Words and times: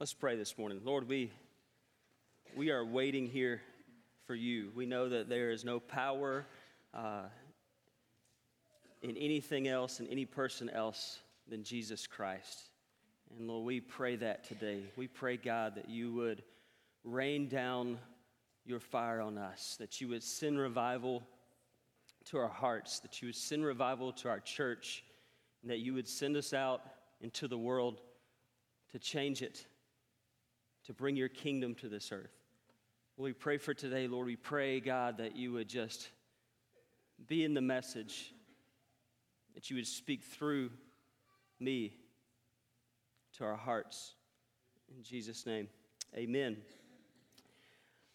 Let's 0.00 0.14
pray 0.14 0.36
this 0.36 0.56
morning. 0.56 0.80
Lord, 0.84 1.08
we, 1.08 1.32
we 2.56 2.70
are 2.70 2.84
waiting 2.84 3.26
here 3.26 3.60
for 4.28 4.34
you. 4.36 4.70
We 4.76 4.86
know 4.86 5.08
that 5.08 5.28
there 5.28 5.50
is 5.50 5.64
no 5.64 5.80
power 5.80 6.46
uh, 6.94 7.24
in 9.02 9.16
anything 9.16 9.66
else, 9.66 9.98
in 9.98 10.06
any 10.06 10.24
person 10.24 10.70
else 10.70 11.18
than 11.48 11.64
Jesus 11.64 12.06
Christ. 12.06 12.70
And 13.36 13.48
Lord, 13.48 13.66
we 13.66 13.80
pray 13.80 14.14
that 14.14 14.44
today. 14.44 14.84
We 14.96 15.08
pray, 15.08 15.36
God, 15.36 15.74
that 15.74 15.88
you 15.88 16.14
would 16.14 16.44
rain 17.02 17.48
down 17.48 17.98
your 18.64 18.78
fire 18.78 19.20
on 19.20 19.36
us, 19.36 19.74
that 19.80 20.00
you 20.00 20.06
would 20.10 20.22
send 20.22 20.60
revival 20.60 21.24
to 22.26 22.38
our 22.38 22.46
hearts, 22.46 23.00
that 23.00 23.20
you 23.20 23.26
would 23.26 23.36
send 23.36 23.64
revival 23.64 24.12
to 24.12 24.28
our 24.28 24.38
church, 24.38 25.02
and 25.62 25.72
that 25.72 25.80
you 25.80 25.92
would 25.92 26.06
send 26.06 26.36
us 26.36 26.54
out 26.54 26.82
into 27.20 27.48
the 27.48 27.58
world 27.58 28.00
to 28.92 29.00
change 29.00 29.42
it 29.42 29.66
to 30.88 30.94
bring 30.94 31.16
your 31.16 31.28
kingdom 31.28 31.74
to 31.74 31.86
this 31.86 32.12
earth. 32.12 32.32
we 33.18 33.34
pray 33.34 33.58
for 33.58 33.74
today, 33.74 34.08
Lord. 34.08 34.26
We 34.26 34.36
pray, 34.36 34.80
God, 34.80 35.18
that 35.18 35.36
you 35.36 35.52
would 35.52 35.68
just 35.68 36.08
be 37.26 37.44
in 37.44 37.52
the 37.52 37.60
message, 37.60 38.32
that 39.54 39.68
you 39.68 39.76
would 39.76 39.86
speak 39.86 40.22
through 40.22 40.70
me 41.60 41.92
to 43.36 43.44
our 43.44 43.56
hearts. 43.56 44.14
In 44.96 45.02
Jesus' 45.02 45.44
name, 45.44 45.68
amen. 46.16 46.56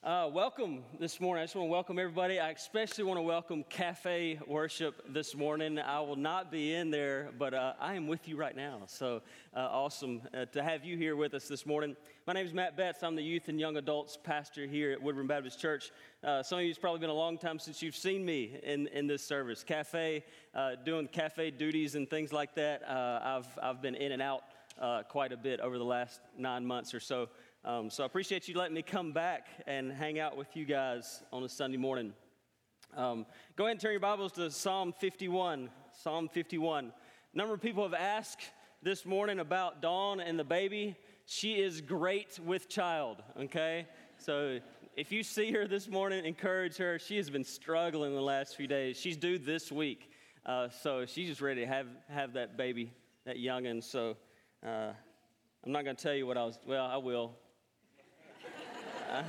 Uh, 0.03 0.29
welcome 0.33 0.83
this 0.99 1.21
morning. 1.21 1.41
I 1.41 1.45
just 1.45 1.55
want 1.55 1.67
to 1.67 1.71
welcome 1.71 1.97
everybody. 1.97 2.37
I 2.37 2.49
especially 2.49 3.05
want 3.05 3.19
to 3.19 3.21
welcome 3.21 3.63
Cafe 3.69 4.37
Worship 4.49 5.01
this 5.13 5.33
morning. 5.33 5.79
I 5.79 6.01
will 6.01 6.17
not 6.17 6.51
be 6.51 6.73
in 6.73 6.91
there, 6.91 7.29
but 7.39 7.53
uh, 7.53 7.75
I 7.79 7.93
am 7.93 8.07
with 8.07 8.27
you 8.27 8.35
right 8.35 8.53
now. 8.53 8.81
So 8.87 9.21
uh, 9.55 9.59
awesome 9.59 10.21
uh, 10.33 10.43
to 10.47 10.61
have 10.61 10.83
you 10.83 10.97
here 10.97 11.15
with 11.15 11.33
us 11.33 11.47
this 11.47 11.65
morning. 11.65 11.95
My 12.27 12.33
name 12.33 12.45
is 12.45 12.53
Matt 12.53 12.75
Betts. 12.75 13.01
I'm 13.01 13.15
the 13.15 13.23
youth 13.23 13.47
and 13.47 13.57
young 13.57 13.77
adults 13.77 14.17
pastor 14.21 14.67
here 14.67 14.91
at 14.91 15.01
Woodburn 15.01 15.25
Baptist 15.25 15.61
Church. 15.61 15.89
Uh, 16.21 16.43
some 16.43 16.57
of 16.57 16.65
you, 16.65 16.69
it's 16.69 16.77
probably 16.77 16.99
been 16.99 17.09
a 17.09 17.13
long 17.13 17.37
time 17.37 17.57
since 17.57 17.81
you've 17.81 17.95
seen 17.95 18.25
me 18.25 18.59
in, 18.61 18.87
in 18.87 19.07
this 19.07 19.23
service. 19.23 19.63
Cafe, 19.63 20.25
uh, 20.53 20.71
doing 20.83 21.07
cafe 21.07 21.49
duties 21.49 21.95
and 21.95 22.09
things 22.09 22.33
like 22.33 22.55
that. 22.55 22.83
I've, 22.89 23.47
I've 23.63 23.81
been 23.81 23.95
in 23.95 24.11
and 24.11 24.21
out 24.21 24.43
quite 25.07 25.31
a 25.31 25.37
bit 25.37 25.61
over 25.61 25.77
the 25.77 25.85
last 25.85 26.19
nine 26.37 26.65
months 26.65 26.93
or 26.93 26.99
so. 26.99 27.29
Um, 27.65 27.89
so 27.89 28.03
I 28.03 28.05
appreciate 28.05 28.49
you 28.49 28.57
letting 28.57 28.73
me 28.73 28.81
come 28.81 29.13
back 29.13 29.47
and 29.67 29.89
hang 29.89 30.19
out 30.19 30.35
with 30.35 30.53
you 30.57 30.65
guys 30.65 31.23
on 31.31 31.43
a 31.43 31.49
Sunday 31.49 31.77
morning. 31.77 32.11
Um, 32.93 33.25
go 33.55 33.63
ahead 33.63 33.71
and 33.71 33.79
turn 33.79 33.91
your 33.91 34.01
Bibles 34.01 34.33
to 34.33 34.51
Psalm 34.51 34.91
51. 34.91 35.69
Psalm 35.93 36.27
51. 36.27 36.91
A 37.33 37.37
number 37.37 37.53
of 37.53 37.61
people 37.61 37.83
have 37.83 37.93
asked 37.93 38.41
this 38.81 39.05
morning 39.05 39.39
about 39.39 39.81
Dawn 39.81 40.19
and 40.19 40.37
the 40.37 40.43
baby. 40.43 40.97
She 41.25 41.53
is 41.53 41.79
great 41.79 42.37
with 42.37 42.67
child, 42.67 43.23
okay? 43.39 43.87
So 44.17 44.59
if 44.97 45.13
you 45.13 45.23
see 45.23 45.53
her 45.53 45.65
this 45.65 45.87
morning, 45.87 46.25
encourage 46.25 46.75
her. 46.75 46.99
She 46.99 47.15
has 47.15 47.29
been 47.29 47.45
struggling 47.45 48.13
the 48.13 48.21
last 48.21 48.57
few 48.57 48.67
days. 48.67 48.97
She's 48.97 49.15
due 49.15 49.39
this 49.39 49.71
week. 49.71 50.11
Uh, 50.45 50.67
so 50.67 51.05
she's 51.05 51.29
just 51.29 51.39
ready 51.39 51.61
to 51.61 51.67
have, 51.67 51.87
have 52.09 52.33
that 52.33 52.57
baby, 52.57 52.91
that 53.25 53.37
youngin'. 53.37 53.81
So 53.81 54.17
uh, 54.67 54.91
I'm 55.65 55.71
not 55.71 55.85
going 55.85 55.95
to 55.95 56.03
tell 56.03 56.13
you 56.13 56.27
what 56.27 56.37
I 56.37 56.43
was, 56.43 56.59
well, 56.67 56.85
I 56.85 56.97
will. 56.97 57.37
Uh, 59.19 59.21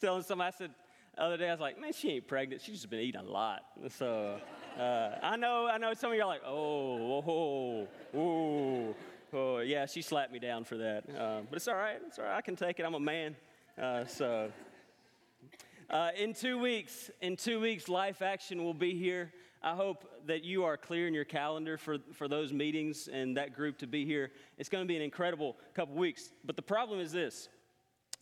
telling 0.00 0.22
somebody, 0.22 0.54
I 0.54 0.56
said, 0.56 0.70
the 1.14 1.22
other 1.22 1.36
day, 1.36 1.48
I 1.48 1.50
was 1.50 1.60
like, 1.60 1.78
man, 1.78 1.92
she 1.92 2.12
ain't 2.12 2.26
pregnant. 2.26 2.62
She's 2.62 2.76
just 2.76 2.88
been 2.88 3.00
eating 3.00 3.20
a 3.20 3.24
lot. 3.24 3.62
So 3.90 4.38
uh, 4.78 5.10
I 5.22 5.36
know, 5.36 5.66
I 5.66 5.76
know 5.76 5.92
some 5.92 6.12
of 6.12 6.16
you 6.16 6.22
are 6.22 6.26
like, 6.26 6.42
oh, 6.46 7.24
oh, 7.26 7.88
oh, 8.16 8.94
oh, 9.34 9.58
yeah, 9.58 9.84
she 9.84 10.00
slapped 10.00 10.32
me 10.32 10.38
down 10.38 10.64
for 10.64 10.78
that. 10.78 11.04
Uh, 11.10 11.40
but 11.50 11.56
it's 11.56 11.68
all 11.68 11.74
right. 11.74 11.98
It's 12.06 12.18
all 12.18 12.24
right. 12.24 12.36
I 12.36 12.40
can 12.40 12.56
take 12.56 12.78
it. 12.78 12.84
I'm 12.84 12.94
a 12.94 13.00
man. 13.00 13.36
Uh, 13.76 14.06
so 14.06 14.50
uh, 15.90 16.10
in 16.16 16.32
two 16.32 16.58
weeks, 16.58 17.10
in 17.20 17.36
two 17.36 17.60
weeks, 17.60 17.88
Life 17.88 18.22
Action 18.22 18.64
will 18.64 18.72
be 18.72 18.94
here. 18.94 19.32
I 19.62 19.74
hope 19.74 20.08
that 20.26 20.44
you 20.44 20.64
are 20.64 20.76
clear 20.76 21.08
in 21.08 21.12
your 21.12 21.24
calendar 21.24 21.76
for, 21.76 21.98
for 22.12 22.28
those 22.28 22.52
meetings 22.52 23.08
and 23.12 23.36
that 23.36 23.54
group 23.54 23.76
to 23.78 23.86
be 23.86 24.06
here. 24.06 24.30
It's 24.56 24.68
going 24.68 24.84
to 24.84 24.88
be 24.88 24.96
an 24.96 25.02
incredible 25.02 25.56
couple 25.74 25.96
weeks. 25.96 26.30
But 26.44 26.56
the 26.56 26.62
problem 26.62 27.00
is 27.00 27.12
this 27.12 27.48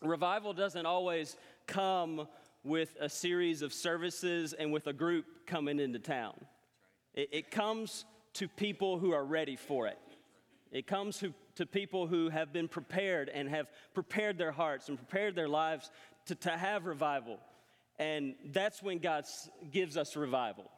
Revival 0.03 0.53
doesn't 0.53 0.87
always 0.87 1.37
come 1.67 2.29
with 2.65 2.97
a 3.01 3.09
series 3.09 3.62
of 3.62 3.73
services 3.73 4.53
and 4.53 4.73
with 4.73 4.87
a 4.87 4.93
group 4.93 5.25
coming 5.47 5.81
into 5.81 5.99
town. 5.99 6.34
It, 7.15 7.29
it 7.33 7.51
comes 7.51 8.05
to 8.34 8.49
people 8.49 8.99
who 8.99 9.12
are 9.12 9.25
ready 9.25 9.57
for 9.57 9.87
it. 9.87 9.99
It 10.73 10.87
comes 10.87 11.19
to, 11.19 11.33
to 11.55 11.65
people 11.65 12.07
who 12.07 12.29
have 12.29 12.53
been 12.53 12.69
prepared 12.69 13.31
and 13.31 13.49
have 13.49 13.69
prepared 13.95 14.37
their 14.37 14.53
hearts 14.53 14.89
and 14.89 14.99
prepared 14.99 15.34
their 15.34 15.49
lives 15.49 15.91
to, 16.27 16.34
to 16.34 16.51
have 16.51 16.84
revival. 16.84 17.39
And 17.99 18.34
that's 18.47 18.83
when 18.83 18.99
God 18.99 19.25
gives 19.71 19.97
us 19.97 20.17
revival. 20.17 20.71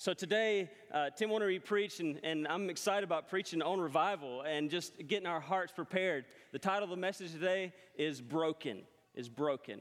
So 0.00 0.14
today, 0.14 0.70
uh, 0.94 1.10
Tim 1.10 1.28
wanted 1.28 1.52
to 1.52 1.58
preach, 1.58 1.98
and, 1.98 2.20
and 2.22 2.46
I'm 2.46 2.70
excited 2.70 3.02
about 3.02 3.28
preaching 3.28 3.60
on 3.60 3.80
revival 3.80 4.42
and 4.42 4.70
just 4.70 4.92
getting 5.08 5.26
our 5.26 5.40
hearts 5.40 5.72
prepared. 5.72 6.24
The 6.52 6.58
title 6.60 6.84
of 6.84 6.90
the 6.90 6.96
message 6.96 7.32
today 7.32 7.72
is 7.96 8.20
Broken, 8.20 8.82
is 9.16 9.28
Broken. 9.28 9.80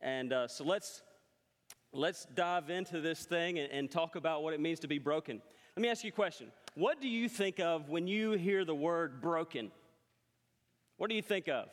And 0.00 0.32
uh, 0.32 0.48
so 0.48 0.64
let's, 0.64 1.02
let's 1.92 2.24
dive 2.34 2.70
into 2.70 3.02
this 3.02 3.26
thing 3.26 3.58
and, 3.58 3.70
and 3.70 3.90
talk 3.90 4.16
about 4.16 4.42
what 4.42 4.54
it 4.54 4.60
means 4.60 4.80
to 4.80 4.88
be 4.88 4.98
broken. 4.98 5.42
Let 5.76 5.82
me 5.82 5.90
ask 5.90 6.02
you 6.02 6.08
a 6.08 6.12
question. 6.12 6.50
What 6.74 7.02
do 7.02 7.08
you 7.08 7.28
think 7.28 7.60
of 7.60 7.90
when 7.90 8.06
you 8.06 8.30
hear 8.32 8.64
the 8.64 8.74
word 8.74 9.20
broken? 9.20 9.70
What 10.96 11.10
do 11.10 11.14
you 11.14 11.20
think 11.20 11.46
of? 11.46 11.68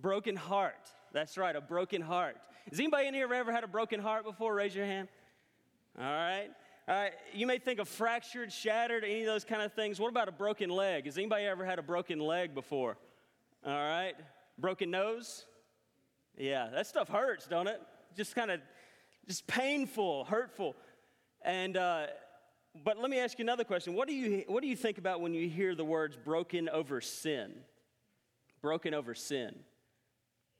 Broken 0.00 0.34
heart. 0.34 0.88
That's 1.12 1.36
right, 1.36 1.54
a 1.54 1.60
broken 1.60 2.00
heart. 2.00 2.38
Has 2.70 2.78
anybody 2.78 3.06
in 3.06 3.12
here 3.12 3.30
ever 3.34 3.52
had 3.52 3.64
a 3.64 3.68
broken 3.68 4.00
heart 4.00 4.24
before? 4.24 4.54
Raise 4.54 4.74
your 4.74 4.86
hand. 4.86 5.08
All 5.98 6.04
right? 6.04 6.48
All 6.88 6.94
right, 6.96 7.12
you 7.32 7.46
may 7.46 7.58
think 7.58 7.78
of 7.78 7.88
fractured, 7.88 8.52
shattered, 8.52 9.04
any 9.04 9.20
of 9.20 9.26
those 9.26 9.44
kind 9.44 9.62
of 9.62 9.72
things. 9.74 10.00
What 10.00 10.08
about 10.08 10.28
a 10.28 10.32
broken 10.32 10.70
leg? 10.70 11.04
Has 11.04 11.16
anybody 11.16 11.44
ever 11.44 11.64
had 11.64 11.78
a 11.78 11.82
broken 11.82 12.18
leg 12.18 12.52
before? 12.52 12.96
All 13.64 13.72
right, 13.72 14.14
broken 14.58 14.90
nose? 14.90 15.44
Yeah, 16.36 16.68
that 16.72 16.86
stuff 16.86 17.08
hurts, 17.08 17.46
don't 17.46 17.68
it? 17.68 17.80
Just 18.16 18.34
kind 18.34 18.50
of, 18.50 18.60
just 19.28 19.46
painful, 19.46 20.24
hurtful. 20.24 20.74
And, 21.42 21.76
uh, 21.76 22.06
but 22.84 22.98
let 22.98 23.10
me 23.10 23.20
ask 23.20 23.38
you 23.38 23.44
another 23.44 23.64
question. 23.64 23.94
What 23.94 24.08
do 24.08 24.14
you, 24.14 24.44
what 24.48 24.62
do 24.62 24.68
you 24.68 24.76
think 24.76 24.98
about 24.98 25.20
when 25.20 25.32
you 25.32 25.48
hear 25.48 25.74
the 25.74 25.84
words 25.84 26.16
broken 26.16 26.68
over 26.68 27.00
sin? 27.00 27.52
Broken 28.62 28.94
over 28.94 29.14
sin. 29.14 29.54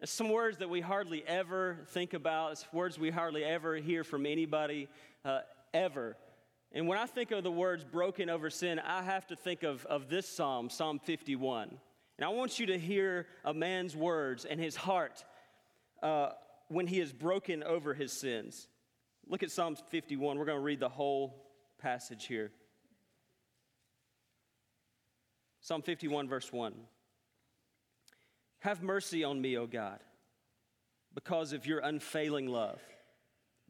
Some 0.05 0.31
words 0.31 0.59
that 0.59 0.71
we 0.71 0.81
hardly 0.81 1.23
ever 1.27 1.77
think 1.89 2.15
about, 2.15 2.53
it's 2.53 2.67
words 2.73 2.99
we 2.99 3.11
hardly 3.11 3.45
ever 3.45 3.77
hear 3.77 4.03
from 4.03 4.25
anybody 4.25 4.89
uh, 5.27 5.41
ever. 5.75 6.17
And 6.73 6.89
when 6.89 6.97
I 6.97 7.05
think 7.05 7.33
of 7.33 7.45
the 7.45 7.51
words 7.51 7.85
broken 7.85 8.31
over 8.31 8.49
sin, 8.49 8.79
I 8.79 9.03
have 9.03 9.27
to 9.27 9.37
think 9.37 9.63
of, 9.63 9.85
of 9.85 10.09
this 10.09 10.27
psalm, 10.27 10.71
Psalm 10.71 11.01
51. 11.01 11.69
And 12.17 12.25
I 12.25 12.29
want 12.29 12.59
you 12.59 12.67
to 12.67 12.79
hear 12.79 13.27
a 13.45 13.53
man's 13.53 13.95
words 13.95 14.47
and 14.47 14.59
his 14.59 14.75
heart 14.75 15.23
uh, 16.03 16.31
when 16.69 16.87
he 16.87 16.99
is 16.99 17.13
broken 17.13 17.63
over 17.63 17.93
his 17.93 18.11
sins. 18.11 18.69
Look 19.29 19.43
at 19.43 19.51
Psalm 19.51 19.77
51. 19.77 20.39
We're 20.39 20.47
going 20.47 20.57
to 20.57 20.65
read 20.65 20.81
the 20.81 20.89
whole 20.89 21.45
passage 21.79 22.25
here. 22.25 22.53
Psalm 25.61 25.83
51, 25.83 26.27
verse 26.27 26.51
1. 26.51 26.73
Have 28.61 28.83
mercy 28.83 29.25
on 29.25 29.41
me, 29.41 29.57
O 29.57 29.67
God, 29.67 30.01
because 31.15 31.53
of 31.53 31.67
your 31.67 31.81
unfailing 31.81 32.47
love. 32.47 32.81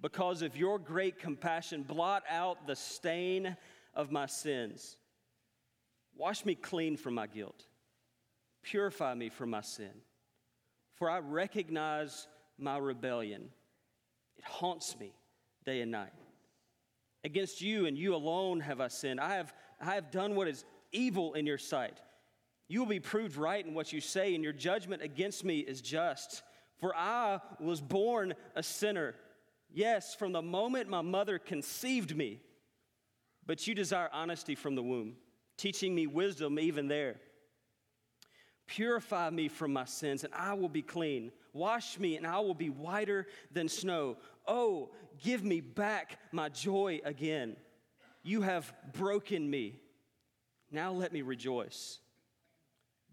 Because 0.00 0.42
of 0.42 0.56
your 0.56 0.78
great 0.78 1.18
compassion, 1.18 1.82
blot 1.82 2.22
out 2.28 2.66
the 2.66 2.74
stain 2.74 3.56
of 3.94 4.10
my 4.10 4.26
sins. 4.26 4.96
Wash 6.16 6.44
me 6.44 6.54
clean 6.54 6.97
from 6.97 7.15
my 7.15 7.26
guilt. 7.26 7.66
Purify 8.62 9.15
me 9.15 9.28
from 9.28 9.50
my 9.50 9.60
sin. 9.60 9.92
For 10.94 11.10
I 11.10 11.18
recognize 11.18 12.26
my 12.59 12.78
rebellion. 12.78 13.50
It 14.36 14.44
haunts 14.44 14.98
me 14.98 15.12
day 15.65 15.82
and 15.82 15.91
night. 15.91 16.12
Against 17.22 17.60
you 17.60 17.86
and 17.86 17.97
you 17.97 18.15
alone 18.15 18.60
have 18.60 18.80
I 18.80 18.88
sinned. 18.88 19.20
I 19.20 19.34
have, 19.34 19.53
I 19.80 19.94
have 19.94 20.10
done 20.10 20.34
what 20.34 20.48
is 20.48 20.65
evil 20.92 21.34
in 21.34 21.47
your 21.47 21.59
sight 21.59 22.00
you 22.70 22.78
will 22.78 22.86
be 22.86 23.00
proved 23.00 23.36
right 23.36 23.66
in 23.66 23.74
what 23.74 23.92
you 23.92 24.00
say, 24.00 24.32
and 24.36 24.44
your 24.44 24.52
judgment 24.52 25.02
against 25.02 25.44
me 25.44 25.58
is 25.58 25.80
just. 25.80 26.44
For 26.78 26.94
I 26.94 27.40
was 27.58 27.80
born 27.80 28.32
a 28.54 28.62
sinner. 28.62 29.16
Yes, 29.72 30.14
from 30.14 30.30
the 30.30 30.40
moment 30.40 30.88
my 30.88 31.02
mother 31.02 31.40
conceived 31.40 32.16
me. 32.16 32.40
But 33.44 33.66
you 33.66 33.74
desire 33.74 34.08
honesty 34.12 34.54
from 34.54 34.76
the 34.76 34.84
womb, 34.84 35.16
teaching 35.56 35.96
me 35.96 36.06
wisdom 36.06 36.60
even 36.60 36.86
there. 36.86 37.16
Purify 38.68 39.30
me 39.30 39.48
from 39.48 39.72
my 39.72 39.84
sins, 39.84 40.22
and 40.22 40.32
I 40.32 40.54
will 40.54 40.68
be 40.68 40.82
clean. 40.82 41.32
Wash 41.52 41.98
me, 41.98 42.16
and 42.16 42.24
I 42.24 42.38
will 42.38 42.54
be 42.54 42.70
whiter 42.70 43.26
than 43.50 43.68
snow. 43.68 44.16
Oh, 44.46 44.90
give 45.20 45.42
me 45.42 45.60
back 45.60 46.20
my 46.30 46.48
joy 46.48 47.00
again. 47.02 47.56
You 48.22 48.42
have 48.42 48.72
broken 48.92 49.50
me. 49.50 49.80
Now 50.70 50.92
let 50.92 51.12
me 51.12 51.22
rejoice 51.22 51.98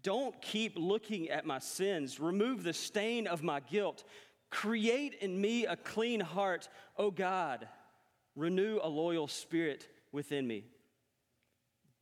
Don't 0.02 0.40
keep 0.40 0.74
looking 0.76 1.28
at 1.28 1.46
my 1.46 1.58
sins. 1.58 2.20
Remove 2.20 2.62
the 2.62 2.72
stain 2.72 3.26
of 3.26 3.42
my 3.42 3.60
guilt. 3.60 4.04
Create 4.50 5.14
in 5.14 5.40
me 5.40 5.66
a 5.66 5.76
clean 5.76 6.20
heart, 6.20 6.68
O 6.96 7.10
God. 7.10 7.68
Renew 8.36 8.78
a 8.82 8.88
loyal 8.88 9.28
spirit 9.28 9.88
within 10.12 10.46
me. 10.46 10.64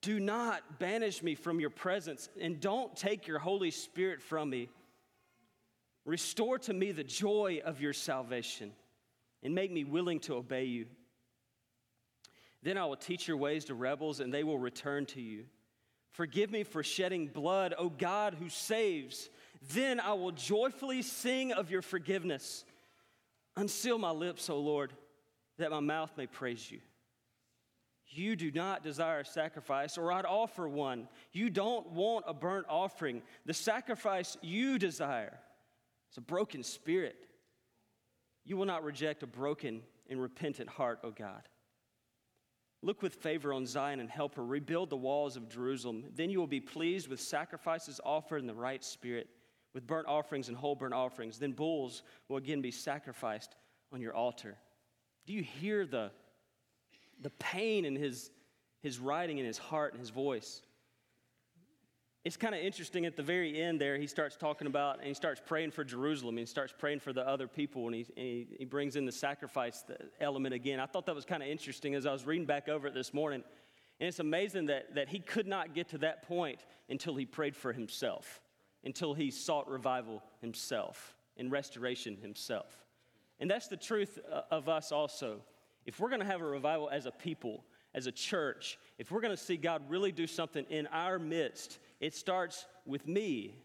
Do 0.03 0.21
not 0.21 0.79
banish 0.79 1.23
me 1.23 1.35
from 1.35 1.59
your 1.59 1.71
presence, 1.71 2.29
and 2.41 2.61
don't 2.61 2.95
take 2.95 3.27
your 3.27 3.39
Holy 3.39 3.71
Spirit 3.71 4.23
from 4.23 4.51
me. 4.51 4.69
Restore 6.05 6.59
to 6.61 6.73
me 6.73 6.93
the 6.93 7.03
joy 7.03 7.61
of 7.65 7.81
your 7.81 7.93
salvation, 7.93 8.73
and 9.43 9.55
make 9.55 9.73
me 9.73 9.83
willing 9.83 10.21
to 10.21 10.35
obey 10.35 10.65
you. 10.65 10.87
Then 12.63 12.79
I 12.79 12.85
will 12.85 12.97
teach 12.97 13.27
your 13.27 13.37
ways 13.37 13.65
to 13.65 13.75
rebels, 13.75 14.21
and 14.21 14.33
they 14.33 14.45
will 14.45 14.59
return 14.59 15.07
to 15.07 15.21
you. 15.21 15.47
Forgive 16.17 16.51
me 16.51 16.65
for 16.65 16.83
shedding 16.83 17.27
blood, 17.27 17.75
O 17.77 17.91
God 17.91 18.37
who 18.41 18.49
saves. 18.49 19.29
Then 19.75 20.01
I 20.01 20.15
will 20.15 20.33
joyfully 20.33 21.03
sing 21.03 21.53
of 21.53 21.71
your 21.71 21.83
forgiveness. 21.83 22.65
Unseal 23.55 23.99
my 23.99 24.13
lips, 24.13 24.49
O 24.49 24.59
Lord, 24.59 24.95
that 25.59 25.71
my 25.71 25.81
mouth 25.81 26.11
may 26.17 26.27
praise 26.27 26.71
you. 26.71 26.81
You 28.09 28.35
do 28.35 28.51
not 28.51 28.83
desire 28.83 29.21
a 29.21 29.25
sacrifice, 29.27 29.99
or 29.99 30.11
I'd 30.11 30.25
offer 30.25 30.67
one. 30.67 31.07
You 31.33 31.51
don't 31.51 31.91
want 31.91 32.25
a 32.27 32.33
burnt 32.33 32.65
offering. 32.71 33.21
The 33.45 33.53
sacrifice 33.53 34.39
you 34.41 34.79
desire 34.79 35.39
is 36.11 36.17
a 36.17 36.23
broken 36.23 36.63
spirit. 36.63 37.17
You 38.43 38.57
will 38.57 38.65
not 38.65 38.85
reject 38.85 39.23
a 39.23 39.27
broken 39.27 39.83
and 40.09 40.23
repentant 40.23 40.71
heart, 40.71 41.01
O 41.05 41.11
God. 41.11 41.43
Look 42.87 43.03
with 43.03 43.17
favor 43.17 43.53
on 43.53 43.67
Zion 43.67 43.99
and 43.99 44.09
help 44.09 44.37
her 44.37 44.45
rebuild 44.45 44.91
the 44.91 44.97
walls 44.97 45.37
of 45.37 45.49
Jerusalem. 45.49 46.05
Then 46.15 46.31
you 46.31 46.39
will 46.39 46.47
be 46.47 46.61
pleased 46.61 47.09
with 47.09 47.21
sacrifices 47.21 48.01
offered 48.05 48.39
in 48.39 48.47
the 48.47 48.55
right 48.55 48.85
spirit, 48.85 49.29
with 49.75 49.89
burnt 49.89 50.07
offerings 50.07 50.47
and 50.47 50.57
whole 50.57 50.77
burnt 50.77 50.95
offerings. 50.95 51.37
Then 51.37 51.51
bulls 51.51 52.05
will 52.29 52.37
again 52.37 52.63
be 52.63 52.71
sacrificed 52.71 53.57
on 53.93 54.01
your 54.01 54.15
altar. 54.15 54.57
Do 55.27 55.33
you 55.33 55.43
hear 55.43 55.85
the, 55.85 56.13
the 57.21 57.31
pain 57.31 57.85
in 57.85 57.97
his, 57.97 58.31
his 58.85 59.01
writing, 59.01 59.39
in 59.39 59.47
his 59.47 59.59
heart, 59.59 59.93
and 59.93 60.01
his 60.01 60.11
voice? 60.11 60.63
It's 62.27 62.37
kind 62.37 62.57
of 62.57 62.61
interesting 62.61 63.07
at 63.07 63.15
the 63.15 63.23
very 63.23 63.63
end 63.63 63.81
there, 63.81 63.97
he 63.97 64.09
starts 64.09 64.35
talking 64.35 64.67
about 64.67 64.99
and 64.99 65.07
he 65.07 65.15
starts 65.15 65.41
praying 65.47 65.71
for 65.71 65.85
Jerusalem. 65.85 66.31
And 66.31 66.41
he 66.41 66.47
starts 66.47 66.75
praying 66.77 66.99
for 66.99 67.13
the 67.13 67.25
other 67.25 67.47
people 67.47 67.87
and 67.87 67.95
he, 67.95 68.01
and 68.17 68.27
he, 68.27 68.49
he 68.59 68.65
brings 68.65 68.97
in 68.97 69.07
the 69.07 69.13
sacrifice 69.13 69.85
element 70.21 70.53
again. 70.53 70.81
I 70.81 70.87
thought 70.87 71.07
that 71.07 71.15
was 71.15 71.25
kind 71.25 71.41
of 71.41 71.49
interesting 71.49 71.95
as 71.95 72.05
I 72.05 72.13
was 72.13 72.27
reading 72.27 72.45
back 72.45 72.69
over 72.69 72.89
it 72.89 72.95
this 72.95 73.15
morning. 73.15 73.45
And 74.01 74.09
it's 74.09 74.19
amazing 74.19 74.67
that, 74.67 74.97
that 74.97 75.09
he 75.09 75.21
could 75.21 75.47
not 75.47 75.73
get 75.73 75.91
to 75.91 75.99
that 75.99 76.27
point 76.27 76.67
until 76.89 77.15
he 77.15 77.25
prayed 77.25 77.55
for 77.55 77.73
himself, 77.73 78.41
until 78.83 79.15
he 79.15 79.31
sought 79.31 79.69
revival 79.69 80.21
himself 80.41 81.15
and 81.37 81.53
restoration 81.53 82.17
himself. 82.17 82.85
And 83.39 83.49
that's 83.49 83.69
the 83.69 83.77
truth 83.77 84.19
uh, 84.33 84.41
of 84.51 84.69
us 84.69 84.91
also. 84.91 85.43
If 85.87 86.01
we're 86.01 86.11
going 86.11 86.23
to 86.23 86.27
have 86.27 86.41
a 86.41 86.45
revival 86.45 86.91
as 86.91 87.07
a 87.07 87.13
people, 87.13 87.63
as 87.95 88.09
a 88.09 88.13
church, 88.13 88.81
if 88.99 89.13
we're 89.13 89.21
going 89.21 89.37
to 89.37 89.41
see 89.41 89.57
God 89.57 89.89
really 89.89 90.11
do 90.11 90.27
something 90.27 90.67
in 90.71 90.89
our 90.89 91.21
midst, 91.21 91.79
it 92.01 92.15
starts 92.15 92.67
with 92.85 93.07
me. 93.07 93.57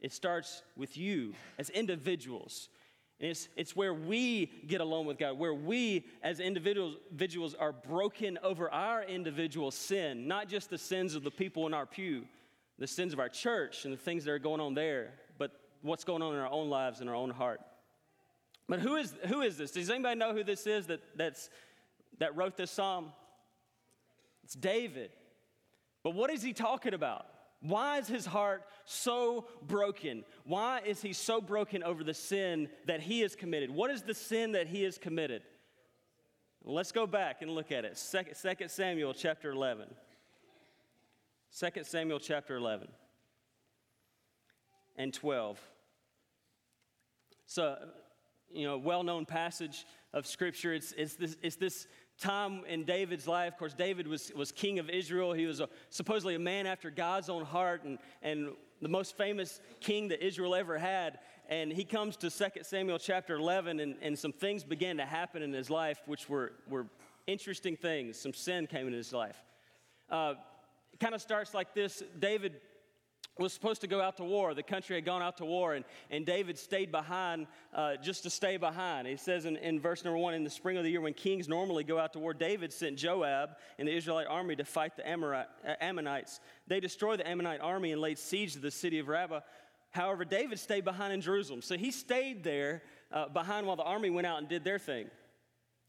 It 0.00 0.12
starts 0.12 0.62
with 0.76 0.96
you 0.96 1.34
as 1.58 1.70
individuals. 1.70 2.68
And 3.20 3.30
it's, 3.30 3.48
it's 3.54 3.76
where 3.76 3.92
we 3.92 4.50
get 4.66 4.80
alone 4.80 5.04
with 5.04 5.18
God, 5.18 5.38
where 5.38 5.52
we 5.52 6.06
as 6.22 6.40
individuals, 6.40 6.96
individuals 7.10 7.54
are 7.54 7.72
broken 7.72 8.38
over 8.42 8.70
our 8.70 9.02
individual 9.02 9.70
sin, 9.70 10.26
not 10.26 10.48
just 10.48 10.70
the 10.70 10.78
sins 10.78 11.14
of 11.14 11.22
the 11.22 11.30
people 11.30 11.66
in 11.66 11.74
our 11.74 11.84
pew, 11.84 12.24
the 12.78 12.86
sins 12.86 13.12
of 13.12 13.20
our 13.20 13.28
church 13.28 13.84
and 13.84 13.92
the 13.92 13.98
things 13.98 14.24
that 14.24 14.30
are 14.30 14.38
going 14.38 14.60
on 14.60 14.72
there, 14.72 15.12
but 15.38 15.50
what's 15.82 16.04
going 16.04 16.22
on 16.22 16.32
in 16.32 16.40
our 16.40 16.50
own 16.50 16.70
lives 16.70 17.00
and 17.00 17.10
our 17.10 17.16
own 17.16 17.30
heart. 17.30 17.60
But 18.68 18.80
who 18.80 18.96
is, 18.96 19.12
who 19.26 19.42
is 19.42 19.58
this? 19.58 19.72
Does 19.72 19.90
anybody 19.90 20.18
know 20.18 20.32
who 20.32 20.44
this 20.44 20.66
is 20.66 20.86
that, 20.86 21.00
that's, 21.14 21.50
that 22.20 22.36
wrote 22.36 22.56
this 22.56 22.70
psalm? 22.70 23.12
It's 24.44 24.54
David. 24.54 25.10
But 26.02 26.14
what 26.14 26.30
is 26.30 26.42
he 26.42 26.54
talking 26.54 26.94
about? 26.94 27.26
Why 27.60 27.98
is 27.98 28.08
his 28.08 28.24
heart 28.24 28.64
so 28.86 29.46
broken? 29.66 30.24
Why 30.44 30.80
is 30.84 31.02
he 31.02 31.12
so 31.12 31.40
broken 31.40 31.82
over 31.82 32.02
the 32.02 32.14
sin 32.14 32.68
that 32.86 33.00
he 33.00 33.20
has 33.20 33.36
committed? 33.36 33.70
What 33.70 33.90
is 33.90 34.02
the 34.02 34.14
sin 34.14 34.52
that 34.52 34.66
he 34.66 34.82
has 34.84 34.96
committed? 34.96 35.42
Let's 36.64 36.92
go 36.92 37.06
back 37.06 37.42
and 37.42 37.50
look 37.50 37.70
at 37.70 37.84
it. 37.84 38.02
2 38.10 38.68
Samuel 38.68 39.14
chapter 39.14 39.50
11. 39.50 39.88
2 41.58 41.84
Samuel 41.84 42.18
chapter 42.18 42.56
11 42.56 42.88
and 44.96 45.12
12. 45.12 45.58
So, 47.46 47.76
you 48.52 48.66
know, 48.66 48.78
well 48.78 49.02
known 49.02 49.26
passage 49.26 49.84
of 50.12 50.26
Scripture. 50.26 50.72
It's, 50.72 50.92
it's, 50.92 51.14
this, 51.14 51.36
it's 51.42 51.56
this 51.56 51.86
time 52.20 52.62
in 52.68 52.84
David's 52.84 53.26
life. 53.26 53.54
Of 53.54 53.58
course, 53.58 53.74
David 53.74 54.06
was, 54.06 54.30
was 54.36 54.52
king 54.52 54.78
of 54.78 54.90
Israel. 54.90 55.32
He 55.32 55.46
was 55.46 55.60
a, 55.60 55.68
supposedly 55.88 56.34
a 56.34 56.38
man 56.38 56.66
after 56.66 56.90
God's 56.90 57.28
own 57.28 57.44
heart 57.44 57.84
and, 57.84 57.98
and 58.22 58.50
the 58.82 58.88
most 58.88 59.16
famous 59.16 59.60
king 59.80 60.08
that 60.08 60.24
Israel 60.24 60.54
ever 60.54 60.78
had. 60.78 61.18
And 61.48 61.72
he 61.72 61.84
comes 61.84 62.16
to 62.18 62.30
2 62.30 62.62
Samuel 62.62 62.98
chapter 62.98 63.36
11, 63.36 63.80
and, 63.80 63.96
and 64.02 64.18
some 64.18 64.32
things 64.32 64.62
began 64.62 64.98
to 64.98 65.04
happen 65.04 65.42
in 65.42 65.52
his 65.52 65.68
life, 65.70 65.98
which 66.06 66.28
were, 66.28 66.52
were 66.68 66.86
interesting 67.26 67.76
things. 67.76 68.18
Some 68.18 68.34
sin 68.34 68.66
came 68.66 68.86
in 68.86 68.92
his 68.92 69.12
life. 69.12 69.42
Uh, 70.08 70.34
kind 71.00 71.14
of 71.14 71.20
starts 71.20 71.54
like 71.54 71.74
this 71.74 72.02
David 72.18 72.60
was 73.40 73.52
supposed 73.52 73.80
to 73.80 73.86
go 73.86 74.00
out 74.00 74.18
to 74.18 74.24
war. 74.24 74.54
The 74.54 74.62
country 74.62 74.96
had 74.96 75.04
gone 75.04 75.22
out 75.22 75.38
to 75.38 75.44
war, 75.44 75.74
and, 75.74 75.84
and 76.10 76.26
David 76.26 76.58
stayed 76.58 76.92
behind 76.92 77.46
uh, 77.74 77.96
just 77.96 78.22
to 78.24 78.30
stay 78.30 78.56
behind. 78.56 79.08
He 79.08 79.16
says 79.16 79.46
in, 79.46 79.56
in 79.56 79.80
verse 79.80 80.04
number 80.04 80.18
one 80.18 80.34
In 80.34 80.44
the 80.44 80.50
spring 80.50 80.76
of 80.76 80.84
the 80.84 80.90
year, 80.90 81.00
when 81.00 81.14
kings 81.14 81.48
normally 81.48 81.82
go 81.82 81.98
out 81.98 82.12
to 82.12 82.18
war, 82.18 82.34
David 82.34 82.72
sent 82.72 82.96
Joab 82.96 83.50
and 83.78 83.88
the 83.88 83.96
Israelite 83.96 84.26
army 84.26 84.56
to 84.56 84.64
fight 84.64 84.96
the 84.96 85.08
uh, 85.08 85.44
Ammonites. 85.80 86.40
They 86.66 86.80
destroyed 86.80 87.20
the 87.20 87.28
Ammonite 87.28 87.60
army 87.60 87.92
and 87.92 88.00
laid 88.00 88.18
siege 88.18 88.52
to 88.52 88.58
the 88.58 88.70
city 88.70 88.98
of 88.98 89.08
Rabbah. 89.08 89.40
However, 89.90 90.24
David 90.24 90.58
stayed 90.58 90.84
behind 90.84 91.12
in 91.12 91.20
Jerusalem. 91.20 91.62
So 91.62 91.76
he 91.76 91.90
stayed 91.90 92.44
there 92.44 92.82
uh, 93.10 93.28
behind 93.28 93.66
while 93.66 93.76
the 93.76 93.82
army 93.82 94.10
went 94.10 94.26
out 94.26 94.38
and 94.38 94.48
did 94.48 94.62
their 94.62 94.78
thing. 94.78 95.10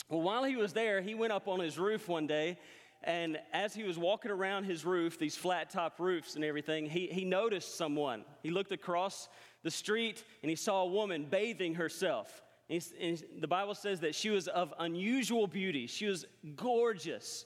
Well, 0.10 0.22
while 0.22 0.44
he 0.44 0.56
was 0.56 0.74
there, 0.74 1.02
he 1.02 1.14
went 1.14 1.32
up 1.32 1.48
on 1.48 1.60
his 1.60 1.78
roof 1.78 2.08
one 2.08 2.28
day 2.28 2.58
and 3.04 3.40
as 3.52 3.74
he 3.74 3.84
was 3.84 3.98
walking 3.98 4.30
around 4.30 4.66
his 4.66 4.86
roof, 4.86 5.18
these 5.18 5.36
flat 5.36 5.72
top 5.72 6.00
roofs 6.00 6.36
and 6.36 6.46
everything, 6.46 6.88
he, 6.88 7.08
he 7.08 7.26
noticed 7.26 7.76
someone. 7.76 8.24
He 8.44 8.52
looked 8.52 8.72
across 8.72 9.28
the 9.64 9.72
street 9.72 10.24
and 10.44 10.50
he 10.50 10.56
saw 10.56 10.84
a 10.84 10.88
woman 10.88 11.26
bathing 11.30 11.76
herself. 11.76 12.44
And, 12.70 12.86
and 13.00 13.24
the 13.40 13.48
Bible 13.48 13.74
says 13.74 14.02
that 14.02 14.14
she 14.14 14.30
was 14.30 14.48
of 14.48 14.74
unusual 14.80 15.48
beauty, 15.48 15.88
she 15.88 16.06
was 16.06 16.26
gorgeous. 16.56 17.46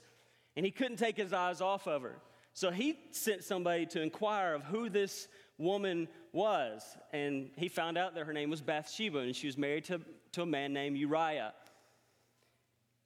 And 0.58 0.65
he 0.65 0.72
couldn't 0.72 0.98
take 0.98 1.18
his 1.18 1.34
eyes 1.34 1.60
off 1.60 1.88
of 1.88 2.01
her. 2.01 2.18
So 2.53 2.72
he 2.72 2.98
sent 3.12 3.44
somebody 3.44 3.86
to 3.88 4.01
inquire 4.01 4.53
of 4.53 4.63
who 4.63 4.89
this 4.89 5.27
woman 5.58 6.08
was. 6.32 6.84
And 7.12 7.50
he 7.58 7.68
found 7.68 7.98
out 7.98 8.15
that 8.15 8.25
her 8.25 8.32
name 8.32 8.50
was 8.50 8.62
Bathsheba 8.62 9.20
and 9.20 9.36
she 9.36 9.48
was 9.48 9.58
married 9.58 9.84
to, 9.86 10.00
to 10.34 10.44
a 10.44 10.46
man 10.46 10.72
named 10.72 10.98
Uriah. 10.98 11.53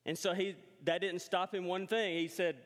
And 0.06 0.18
so 0.18 0.34
he 0.34 0.56
that 0.84 1.02
didn't 1.02 1.22
stop 1.22 1.54
him 1.54 1.66
one 1.66 1.88
thing. 1.88 2.18
He 2.18 2.28
said, 2.28 2.58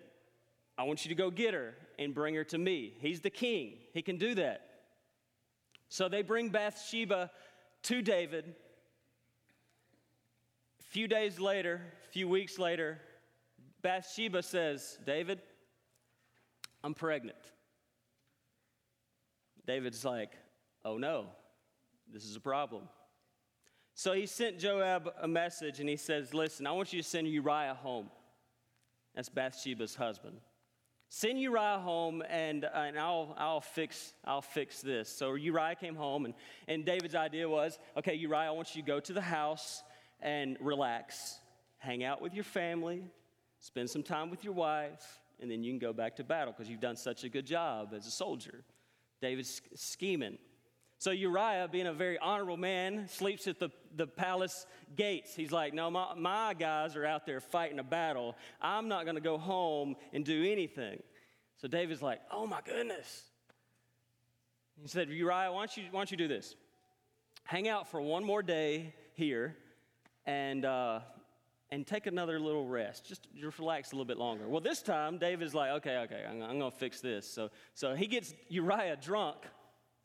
I 0.77 0.83
want 0.83 1.05
you 1.05 1.09
to 1.09 1.15
go 1.15 1.29
get 1.29 1.53
her 1.53 1.75
and 1.99 2.13
bring 2.13 2.35
her 2.35 2.43
to 2.45 2.57
me. 2.57 2.93
He's 2.99 3.21
the 3.21 3.29
king, 3.29 3.75
he 3.93 4.01
can 4.01 4.17
do 4.17 4.35
that. 4.35 4.69
So 5.89 6.09
they 6.09 6.23
bring 6.23 6.49
Bathsheba 6.49 7.29
to 7.83 8.01
David. 8.01 8.55
A 10.79 10.83
few 10.83 11.07
days 11.07 11.39
later, 11.39 11.81
a 12.03 12.07
few 12.11 12.27
weeks 12.27 12.57
later, 12.57 12.99
Bathsheba 13.83 14.41
says, 14.41 14.97
David, 15.05 15.39
I'm 16.83 16.93
pregnant. 16.93 17.37
David's 19.67 20.03
like, 20.03 20.31
oh 20.83 20.97
no, 20.97 21.27
this 22.11 22.25
is 22.25 22.35
a 22.35 22.39
problem. 22.39 22.83
So 23.95 24.13
he 24.13 24.25
sent 24.25 24.59
Joab 24.59 25.13
a 25.21 25.27
message 25.27 25.79
and 25.79 25.87
he 25.87 25.97
says, 25.97 26.33
Listen, 26.33 26.65
I 26.65 26.71
want 26.71 26.93
you 26.93 27.01
to 27.01 27.07
send 27.07 27.27
Uriah 27.27 27.75
home. 27.75 28.09
That's 29.15 29.29
Bathsheba's 29.29 29.95
husband. 29.95 30.37
Send 31.09 31.39
Uriah 31.39 31.77
home 31.77 32.23
and, 32.27 32.65
uh, 32.65 32.69
and 32.73 32.97
I'll, 32.97 33.35
I'll, 33.37 33.61
fix, 33.61 34.13
I'll 34.25 34.41
fix 34.41 34.81
this. 34.81 35.09
So 35.09 35.35
Uriah 35.35 35.75
came 35.75 35.95
home, 35.95 36.25
and, 36.25 36.33
and 36.67 36.83
David's 36.83 37.13
idea 37.13 37.47
was 37.47 37.77
okay, 37.95 38.15
Uriah, 38.15 38.47
I 38.47 38.51
want 38.51 38.75
you 38.75 38.81
to 38.81 38.87
go 38.87 38.99
to 38.99 39.13
the 39.13 39.21
house 39.21 39.83
and 40.21 40.57
relax, 40.59 41.37
hang 41.77 42.03
out 42.03 42.19
with 42.19 42.33
your 42.33 42.43
family, 42.43 43.03
spend 43.59 43.91
some 43.91 44.01
time 44.01 44.31
with 44.31 44.43
your 44.43 44.53
wife, 44.53 45.19
and 45.39 45.51
then 45.51 45.63
you 45.63 45.71
can 45.71 45.77
go 45.77 45.93
back 45.93 46.15
to 46.15 46.23
battle 46.23 46.51
because 46.51 46.67
you've 46.67 46.81
done 46.81 46.95
such 46.95 47.23
a 47.23 47.29
good 47.29 47.45
job 47.45 47.93
as 47.95 48.07
a 48.07 48.11
soldier. 48.11 48.63
David's 49.21 49.61
scheming. 49.75 50.39
So 51.03 51.11
Uriah, 51.11 51.67
being 51.69 51.87
a 51.87 51.91
very 51.91 52.17
honorable 52.17 52.55
man, 52.55 53.09
sleeps 53.09 53.45
at 53.47 53.59
the, 53.59 53.69
the 53.93 54.07
palace 54.07 54.65
gates. 54.95 55.35
He's 55.35 55.51
like, 55.51 55.73
No, 55.73 55.91
my, 55.91 56.13
my 56.15 56.53
guys 56.53 56.95
are 56.95 57.05
out 57.05 57.25
there 57.25 57.41
fighting 57.41 57.77
a 57.79 57.83
battle. 57.83 58.37
I'm 58.61 58.87
not 58.87 59.03
going 59.03 59.15
to 59.15 59.21
go 59.21 59.37
home 59.37 59.97
and 60.13 60.23
do 60.23 60.49
anything. 60.49 61.03
So 61.57 61.67
David's 61.67 62.01
like, 62.01 62.21
Oh 62.31 62.47
my 62.47 62.61
goodness. 62.63 63.23
He 64.81 64.87
said, 64.87 65.09
Uriah, 65.09 65.51
why 65.51 65.59
don't 65.59 65.75
you, 65.75 65.83
why 65.91 65.99
don't 65.99 66.09
you 66.09 66.15
do 66.15 66.29
this? 66.29 66.55
Hang 67.43 67.67
out 67.67 67.91
for 67.91 67.99
one 67.99 68.23
more 68.23 68.41
day 68.41 68.93
here 69.15 69.57
and, 70.25 70.63
uh, 70.63 71.01
and 71.69 71.85
take 71.85 72.07
another 72.07 72.39
little 72.39 72.65
rest. 72.65 73.09
Just, 73.09 73.27
just 73.37 73.59
relax 73.59 73.91
a 73.91 73.95
little 73.95 74.05
bit 74.05 74.17
longer. 74.17 74.47
Well, 74.47 74.61
this 74.61 74.81
time, 74.81 75.17
David's 75.17 75.53
like, 75.53 75.71
okay, 75.71 75.97
okay, 76.05 76.23
I'm, 76.25 76.41
I'm 76.41 76.59
going 76.59 76.71
to 76.71 76.77
fix 76.77 77.01
this. 77.01 77.29
So, 77.29 77.49
so 77.73 77.93
he 77.93 78.07
gets 78.07 78.33
Uriah 78.47 78.95
drunk, 78.95 79.39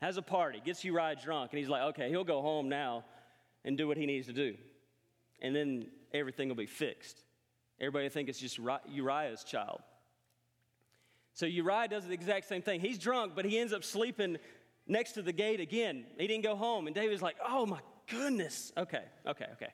has 0.01 0.17
a 0.17 0.23
party, 0.23 0.61
gets 0.65 0.85
Uriah 0.85 1.17
drunk, 1.23 1.53
and 1.53 1.59
he's 1.59 1.69
like, 1.69 1.83
okay, 1.83 2.09
he'll 2.09 2.25
go 2.25 2.41
home 2.41 2.69
now 2.69 3.05
and 3.65 3.77
do 3.77 3.89
what 3.89 3.97
he 3.97 4.07
needs 4.07 4.27
to 4.27 4.33
do. 4.33 4.55
And 5.41 5.55
then 5.55 5.89
everything 6.15 6.49
will 6.49 6.57
be 6.57 6.67
fixed. 6.67 7.23
Everybody 7.81 8.09
think 8.09 8.29
it's 8.29 8.39
just 8.39 8.59
Uriah's 8.89 9.45
child. 9.45 9.81
So 11.35 11.47
Uriah 11.47 11.89
does 11.89 12.07
the 12.07 12.13
exact 12.13 12.49
same 12.49 12.63
thing. 12.63 12.81
He's 12.81 12.99
drunk, 12.99 13.33
but 13.37 13.45
he 13.45 13.59
ends 13.59 13.73
up 13.73 13.85
sleeping 13.85 14.39
next 14.87 15.13
to 15.13 15.23
the 15.23 15.33
gate 15.33 15.61
again. 15.61 16.05
He 16.19 16.27
didn't 16.27 16.43
go 16.43 16.57
home. 16.57 16.87
And 16.87 16.97
David's 16.97 17.23
like, 17.23 17.37
oh 17.47 17.67
my 17.67 17.81
goodness. 18.09 18.73
Okay, 18.77 19.05
okay, 19.27 19.47
okay. 19.53 19.71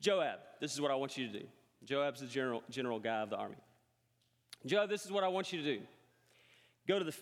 Joab, 0.00 0.40
this 0.60 0.72
is 0.72 0.80
what 0.80 0.90
I 0.90 0.96
want 0.96 1.16
you 1.16 1.28
to 1.28 1.38
do. 1.40 1.46
Joab's 1.84 2.20
the 2.20 2.26
general, 2.26 2.62
general 2.70 2.98
guy 2.98 3.20
of 3.20 3.30
the 3.30 3.36
army. 3.36 3.56
Joab, 4.66 4.88
this 4.88 5.04
is 5.04 5.12
what 5.12 5.22
I 5.22 5.28
want 5.28 5.52
you 5.52 5.62
to 5.62 5.76
do. 5.76 5.82
Go 6.88 6.98
to 6.98 7.04
the, 7.04 7.14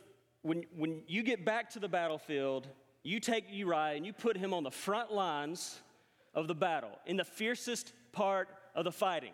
when, 0.43 0.65
when 0.77 1.03
you 1.07 1.23
get 1.23 1.45
back 1.45 1.71
to 1.71 1.79
the 1.79 1.89
battlefield, 1.89 2.69
you 3.03 3.21
take 3.21 3.47
Uriah 3.51 3.97
and 3.97 4.05
you 4.07 4.13
put 4.13 4.37
him 4.37 4.53
on 4.53 4.65
the 4.65 4.71
front 4.71 5.13
lines 5.13 5.81
of 6.35 6.49
the 6.49 6.55
battle, 6.55 6.99
in 7.07 7.17
the 7.17 7.25
fiercest 7.25 7.93
part 8.13 8.49
of 8.75 8.85
the 8.85 8.93
fighting. 8.93 9.33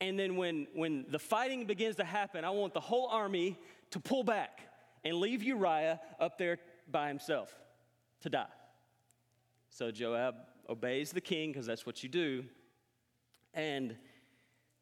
And 0.00 0.18
then 0.18 0.36
when, 0.36 0.66
when 0.74 1.04
the 1.08 1.18
fighting 1.18 1.64
begins 1.66 1.96
to 1.96 2.04
happen, 2.04 2.44
I 2.44 2.50
want 2.50 2.74
the 2.74 2.80
whole 2.80 3.06
army 3.06 3.58
to 3.90 4.00
pull 4.00 4.24
back 4.24 4.60
and 5.04 5.16
leave 5.16 5.42
Uriah 5.42 6.00
up 6.18 6.38
there 6.38 6.58
by 6.90 7.08
himself 7.08 7.54
to 8.22 8.28
die. 8.28 8.46
So 9.70 9.90
Joab 9.90 10.34
obeys 10.68 11.12
the 11.12 11.20
king 11.20 11.52
because 11.52 11.66
that's 11.66 11.86
what 11.86 12.02
you 12.02 12.08
do. 12.08 12.44
And 13.54 13.96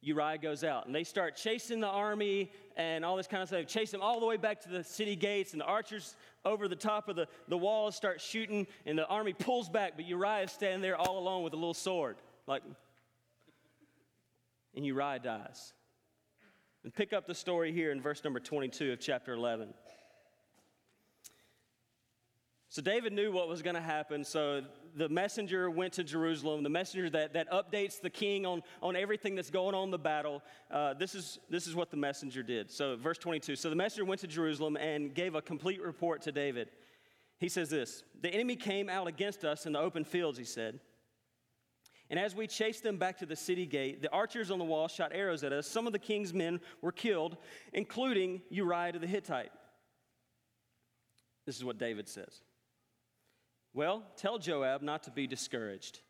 Uriah 0.01 0.39
goes 0.39 0.65
out 0.65 0.87
and 0.87 0.95
they 0.95 1.05
start 1.05 1.37
chasing 1.37 1.81
the 1.81 1.89
army 1.89 2.51
and 2.81 3.05
all 3.05 3.17
this 3.17 3.27
kind 3.27 3.43
of 3.43 3.49
stuff. 3.49 3.67
Chase 3.67 3.91
them 3.91 4.01
all 4.01 4.21
the 4.21 4.27
way 4.27 4.39
back 4.39 4.61
to 4.63 4.69
the 4.69 4.83
city 4.83 5.15
gates, 5.15 5.53
and 5.53 5.61
the 5.61 5.67
archers 5.67 6.17
over 6.45 6.67
the 6.67 6.77
top 6.77 7.09
of 7.09 7.17
the, 7.17 7.29
the 7.49 7.57
walls 7.57 7.95
start 7.95 8.21
shooting, 8.21 8.67
and 8.87 8.99
the 8.99 9.07
army 9.07 9.35
pulls 9.35 9.69
back, 9.69 9.93
but 9.97 10.07
Uriah 10.07 10.45
is 10.45 10.53
standing 10.53 10.81
there 10.81 10.97
all 10.97 11.19
alone 11.19 11.43
with 11.43 11.53
a 11.53 11.57
little 11.57 11.75
sword. 11.75 12.17
Like, 12.47 12.63
and 14.75 14.87
Uriah 14.87 15.19
dies. 15.19 15.75
And 16.83 16.95
pick 16.95 17.13
up 17.13 17.27
the 17.27 17.35
story 17.35 17.73
here 17.73 17.93
in 17.93 18.01
verse 18.01 18.25
number 18.25 18.41
22 18.41 18.93
of 18.93 19.01
chapter 19.01 19.35
11. 19.35 19.75
So 22.71 22.81
David 22.81 23.13
knew 23.13 23.31
what 23.31 23.49
was 23.49 23.61
going 23.61 23.75
to 23.75 23.83
happen. 23.83 24.25
So 24.25 24.63
the 24.97 25.09
messenger 25.09 25.71
went 25.71 25.93
to 25.95 26.05
Jerusalem, 26.05 26.63
the 26.63 26.69
messenger 26.69 27.11
that, 27.11 27.35
that 27.35 27.51
updates 27.51 28.01
the 28.01 28.11
king 28.11 28.47
on, 28.47 28.63
on 28.83 28.97
everything 28.97 29.35
that's 29.35 29.51
going 29.51 29.75
on 29.75 29.85
in 29.85 29.91
the 29.91 29.99
battle. 29.99 30.43
Uh, 30.71 30.95
this, 30.95 31.15
is, 31.15 31.39
this 31.49 31.67
is 31.67 31.75
what 31.75 31.91
the 31.91 31.97
messenger 31.97 32.43
did. 32.43 32.71
So, 32.71 32.97
verse 32.97 33.19
22. 33.19 33.57
So 33.57 33.71
the 33.71 33.77
messenger 33.77 34.05
went 34.05 34.21
to 34.23 34.27
Jerusalem 34.27 34.77
and 34.77 35.15
gave 35.15 35.35
a 35.35 35.43
complete 35.43 35.83
report 35.83 36.23
to 36.23 36.33
David. 36.33 36.71
He 37.39 37.49
says 37.49 37.71
this 37.71 38.05
The 38.21 38.29
enemy 38.29 38.57
came 38.57 38.89
out 38.89 39.07
against 39.07 39.45
us 39.45 39.67
in 39.67 39.73
the 39.73 39.81
open 39.81 40.05
fields, 40.05 40.39
he 40.39 40.45
said. 40.45 40.81
And 42.11 42.19
as 42.19 42.35
we 42.35 42.49
chased 42.49 42.83
them 42.83 42.99
back 42.99 43.19
to 43.19 43.27
the 43.27 43.37
city 43.37 43.67
gate, 43.67 44.03
the 44.03 44.11
archers 44.11 44.51
on 44.51 44.59
the 44.59 44.65
wall 44.65 44.89
shot 44.89 45.13
arrows 45.15 45.45
at 45.45 45.53
us. 45.53 45.69
Some 45.69 45.87
of 45.87 45.93
the 45.93 45.99
king's 45.99 46.35
men 46.35 46.61
were 46.83 46.91
killed, 46.91 47.37
including 47.73 48.43
Uriah 48.51 48.99
the 48.99 49.07
Hittite. 49.07 49.53
This 51.47 51.57
is 51.57 51.65
what 51.65 51.79
David 51.79 52.09
says. 52.09 52.43
Well, 53.73 54.03
tell 54.17 54.39
Joab 54.39 54.83
not 54.83 55.05
to 55.05 55.11
be 55.11 55.27
discouraged. 55.27 56.01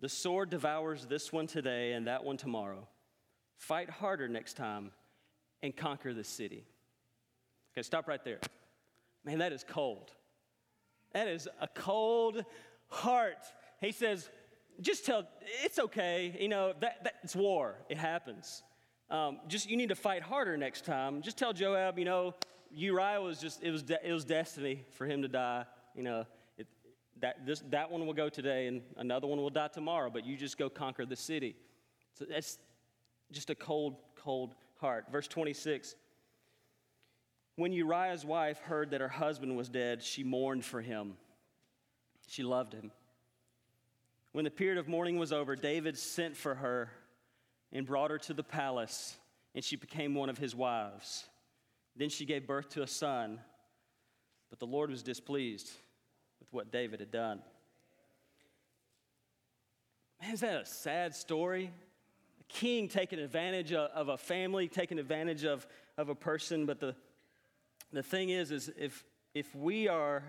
The 0.00 0.08
sword 0.08 0.50
devours 0.50 1.06
this 1.06 1.32
one 1.32 1.48
today 1.48 1.92
and 1.92 2.06
that 2.06 2.24
one 2.24 2.36
tomorrow. 2.36 2.86
Fight 3.56 3.90
harder 3.90 4.28
next 4.28 4.56
time 4.56 4.92
and 5.62 5.76
conquer 5.76 6.14
the 6.14 6.22
city. 6.22 6.64
Okay, 7.72 7.82
stop 7.82 8.06
right 8.06 8.22
there. 8.24 8.38
Man, 9.24 9.38
that 9.38 9.52
is 9.52 9.64
cold. 9.68 10.12
That 11.12 11.26
is 11.26 11.48
a 11.60 11.66
cold 11.66 12.44
heart. 12.86 13.44
He 13.80 13.90
says, 13.90 14.30
just 14.80 15.04
tell, 15.04 15.24
it's 15.64 15.80
okay. 15.80 16.36
You 16.38 16.48
know, 16.48 16.72
that, 16.80 17.02
that, 17.02 17.14
it's 17.24 17.34
war. 17.34 17.74
It 17.88 17.98
happens. 17.98 18.62
Um, 19.10 19.40
just, 19.48 19.68
you 19.68 19.76
need 19.76 19.88
to 19.88 19.96
fight 19.96 20.22
harder 20.22 20.56
next 20.56 20.84
time. 20.84 21.22
Just 21.22 21.36
tell 21.36 21.52
Joab, 21.52 21.98
you 21.98 22.04
know, 22.04 22.34
Uriah 22.70 23.20
was 23.20 23.40
just, 23.40 23.64
it 23.64 23.72
was, 23.72 23.82
de- 23.82 24.06
it 24.06 24.12
was 24.12 24.24
destiny 24.24 24.84
for 24.92 25.06
him 25.06 25.22
to 25.22 25.28
die 25.28 25.64
you 25.98 26.04
know, 26.04 26.24
it, 26.56 26.68
that, 27.20 27.44
this, 27.44 27.62
that 27.70 27.90
one 27.90 28.06
will 28.06 28.14
go 28.14 28.28
today 28.28 28.68
and 28.68 28.82
another 28.96 29.26
one 29.26 29.38
will 29.38 29.50
die 29.50 29.66
tomorrow, 29.66 30.08
but 30.08 30.24
you 30.24 30.36
just 30.36 30.56
go 30.56 30.70
conquer 30.70 31.04
the 31.04 31.16
city. 31.16 31.56
So 32.14 32.24
that's 32.24 32.56
just 33.32 33.50
a 33.50 33.56
cold, 33.56 33.96
cold 34.14 34.54
heart. 34.80 35.06
Verse 35.10 35.26
26 35.26 35.96
When 37.56 37.72
Uriah's 37.72 38.24
wife 38.24 38.60
heard 38.60 38.92
that 38.92 39.00
her 39.00 39.08
husband 39.08 39.56
was 39.56 39.68
dead, 39.68 40.04
she 40.04 40.22
mourned 40.22 40.64
for 40.64 40.80
him. 40.80 41.14
She 42.28 42.44
loved 42.44 42.74
him. 42.74 42.92
When 44.30 44.44
the 44.44 44.50
period 44.52 44.78
of 44.78 44.86
mourning 44.86 45.18
was 45.18 45.32
over, 45.32 45.56
David 45.56 45.98
sent 45.98 46.36
for 46.36 46.54
her 46.54 46.92
and 47.72 47.84
brought 47.84 48.12
her 48.12 48.18
to 48.18 48.34
the 48.34 48.44
palace, 48.44 49.16
and 49.56 49.64
she 49.64 49.74
became 49.74 50.14
one 50.14 50.28
of 50.28 50.38
his 50.38 50.54
wives. 50.54 51.24
Then 51.96 52.08
she 52.08 52.24
gave 52.24 52.46
birth 52.46 52.68
to 52.70 52.82
a 52.82 52.86
son, 52.86 53.40
but 54.48 54.60
the 54.60 54.66
Lord 54.66 54.90
was 54.90 55.02
displeased 55.02 55.72
with 56.40 56.52
what 56.52 56.72
David 56.72 57.00
had 57.00 57.10
done. 57.10 57.40
Man, 60.20 60.32
is 60.32 60.40
that 60.40 60.62
a 60.62 60.66
sad 60.66 61.14
story? 61.14 61.70
A 62.40 62.44
king 62.44 62.88
taking 62.88 63.18
advantage 63.18 63.72
of 63.72 64.08
a 64.08 64.16
family, 64.16 64.68
taking 64.68 64.98
advantage 64.98 65.44
of, 65.44 65.66
of 65.96 66.08
a 66.08 66.14
person. 66.14 66.66
But 66.66 66.80
the, 66.80 66.94
the 67.92 68.02
thing 68.02 68.30
is, 68.30 68.50
is 68.50 68.70
if, 68.76 69.04
if 69.34 69.54
we 69.54 69.88
are, 69.88 70.22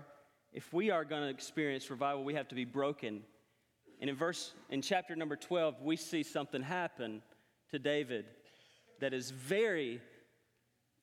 if 0.52 0.72
we 0.72 0.90
are 0.90 1.04
going 1.04 1.22
to 1.22 1.28
experience 1.28 1.90
revival, 1.90 2.24
we 2.24 2.34
have 2.34 2.48
to 2.48 2.54
be 2.54 2.64
broken. 2.64 3.22
And 4.00 4.08
in 4.08 4.16
verse, 4.16 4.52
in 4.70 4.80
chapter 4.80 5.16
number 5.16 5.36
12, 5.36 5.82
we 5.82 5.96
see 5.96 6.22
something 6.22 6.62
happen 6.62 7.22
to 7.70 7.78
David 7.78 8.26
that 9.00 9.12
is 9.12 9.30
very 9.30 10.00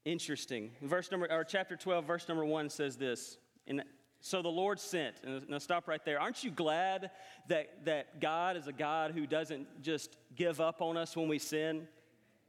interesting. 0.05 0.71
Verse 0.81 1.11
number, 1.11 1.31
or 1.31 1.43
chapter 1.43 1.75
12, 1.75 2.05
verse 2.05 2.27
number 2.27 2.45
1 2.45 2.69
says 2.69 2.95
this. 2.95 3.37
In 3.65 3.83
so 4.27 4.41
the 4.41 4.49
Lord 4.49 4.79
sent. 4.79 5.15
And 5.23 5.47
now 5.49 5.57
stop 5.57 5.87
right 5.87 6.03
there. 6.03 6.19
Aren't 6.19 6.43
you 6.43 6.51
glad 6.51 7.11
that, 7.47 7.85
that 7.85 8.19
God 8.19 8.57
is 8.57 8.67
a 8.67 8.73
God 8.73 9.11
who 9.11 9.25
doesn't 9.25 9.81
just 9.81 10.17
give 10.35 10.59
up 10.59 10.81
on 10.81 10.97
us 10.97 11.15
when 11.15 11.27
we 11.27 11.39
sin? 11.39 11.87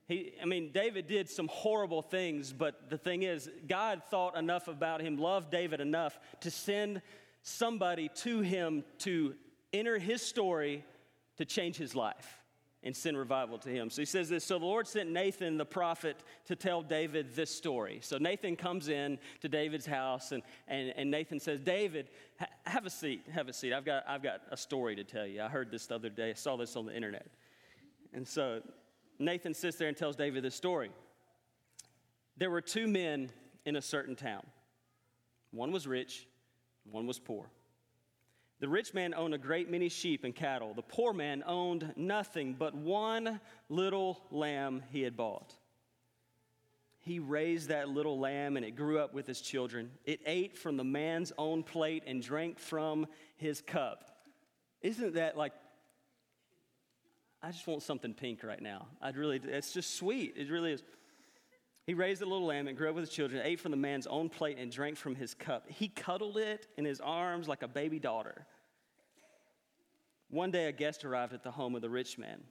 He, 0.08 0.32
I 0.42 0.46
mean, 0.46 0.72
David 0.72 1.06
did 1.06 1.28
some 1.28 1.48
horrible 1.48 2.02
things, 2.02 2.52
but 2.52 2.90
the 2.90 2.98
thing 2.98 3.22
is, 3.22 3.48
God 3.68 4.02
thought 4.10 4.36
enough 4.36 4.66
about 4.66 5.00
him, 5.00 5.18
loved 5.18 5.50
David 5.50 5.80
enough 5.80 6.18
to 6.40 6.50
send 6.50 7.00
somebody 7.42 8.08
to 8.16 8.40
him 8.40 8.84
to 8.98 9.34
enter 9.72 9.98
his 9.98 10.22
story 10.22 10.84
to 11.36 11.44
change 11.44 11.76
his 11.76 11.94
life 11.94 12.37
and 12.82 12.96
send 12.96 13.18
revival 13.18 13.58
to 13.58 13.68
him. 13.68 13.90
So 13.90 14.02
he 14.02 14.06
says 14.06 14.28
this 14.28 14.44
So 14.44 14.58
the 14.58 14.64
Lord 14.64 14.86
sent 14.86 15.10
Nathan 15.10 15.56
the 15.56 15.64
prophet 15.64 16.16
to 16.46 16.56
tell 16.56 16.82
David 16.82 17.34
this 17.34 17.50
story. 17.50 17.98
So 18.02 18.18
Nathan 18.18 18.56
comes 18.56 18.88
in 18.88 19.18
to 19.40 19.48
David's 19.48 19.86
house, 19.86 20.32
and, 20.32 20.42
and, 20.68 20.92
and 20.96 21.10
Nathan 21.10 21.40
says, 21.40 21.60
David, 21.60 22.10
ha- 22.38 22.46
have 22.66 22.86
a 22.86 22.90
seat, 22.90 23.26
have 23.32 23.48
a 23.48 23.52
seat. 23.52 23.72
I've 23.72 23.84
got, 23.84 24.04
I've 24.06 24.22
got 24.22 24.42
a 24.50 24.56
story 24.56 24.94
to 24.96 25.04
tell 25.04 25.26
you. 25.26 25.42
I 25.42 25.48
heard 25.48 25.70
this 25.70 25.86
the 25.86 25.96
other 25.96 26.10
day, 26.10 26.30
I 26.30 26.34
saw 26.34 26.56
this 26.56 26.76
on 26.76 26.86
the 26.86 26.94
internet. 26.94 27.26
And 28.12 28.26
so 28.26 28.62
Nathan 29.18 29.54
sits 29.54 29.76
there 29.76 29.88
and 29.88 29.96
tells 29.96 30.16
David 30.16 30.44
this 30.44 30.54
story. 30.54 30.90
There 32.36 32.50
were 32.50 32.60
two 32.60 32.86
men 32.86 33.30
in 33.64 33.76
a 33.76 33.82
certain 33.82 34.14
town, 34.14 34.46
one 35.50 35.72
was 35.72 35.86
rich, 35.86 36.26
one 36.90 37.06
was 37.06 37.18
poor. 37.18 37.50
The 38.60 38.68
rich 38.68 38.92
man 38.92 39.14
owned 39.14 39.34
a 39.34 39.38
great 39.38 39.70
many 39.70 39.88
sheep 39.88 40.24
and 40.24 40.34
cattle. 40.34 40.74
The 40.74 40.82
poor 40.82 41.12
man 41.12 41.44
owned 41.46 41.92
nothing 41.96 42.54
but 42.58 42.74
one 42.74 43.40
little 43.68 44.20
lamb 44.30 44.82
he 44.90 45.02
had 45.02 45.16
bought. 45.16 45.54
He 46.98 47.20
raised 47.20 47.68
that 47.68 47.88
little 47.88 48.18
lamb 48.18 48.56
and 48.56 48.66
it 48.66 48.72
grew 48.72 48.98
up 48.98 49.14
with 49.14 49.26
his 49.26 49.40
children. 49.40 49.90
It 50.04 50.20
ate 50.26 50.58
from 50.58 50.76
the 50.76 50.84
man's 50.84 51.32
own 51.38 51.62
plate 51.62 52.02
and 52.06 52.20
drank 52.20 52.58
from 52.58 53.06
his 53.36 53.60
cup. 53.60 54.10
Isn't 54.82 55.14
that 55.14 55.36
like, 55.36 55.52
I 57.40 57.52
just 57.52 57.66
want 57.66 57.82
something 57.82 58.12
pink 58.12 58.42
right 58.42 58.60
now. 58.60 58.88
I'd 59.00 59.16
really, 59.16 59.40
it's 59.42 59.72
just 59.72 59.94
sweet. 59.94 60.34
It 60.36 60.50
really 60.50 60.72
is. 60.72 60.82
He 61.88 61.94
raised 61.94 62.20
a 62.20 62.26
little 62.26 62.44
lamb 62.44 62.68
and 62.68 62.76
grew 62.76 62.90
up 62.90 62.96
with 62.96 63.04
his 63.04 63.14
children, 63.14 63.40
ate 63.42 63.58
from 63.58 63.70
the 63.70 63.78
man's 63.78 64.06
own 64.06 64.28
plate, 64.28 64.58
and 64.58 64.70
drank 64.70 64.98
from 64.98 65.14
his 65.14 65.32
cup. 65.32 65.64
He 65.70 65.88
cuddled 65.88 66.36
it 66.36 66.66
in 66.76 66.84
his 66.84 67.00
arms 67.00 67.48
like 67.48 67.62
a 67.62 67.66
baby 67.66 67.98
daughter. 67.98 68.44
One 70.28 70.50
day, 70.50 70.66
a 70.66 70.72
guest 70.72 71.06
arrived 71.06 71.32
at 71.32 71.42
the 71.42 71.50
home 71.50 71.74
of 71.74 71.80
the 71.80 71.88
rich 71.88 72.18
man. 72.18 72.42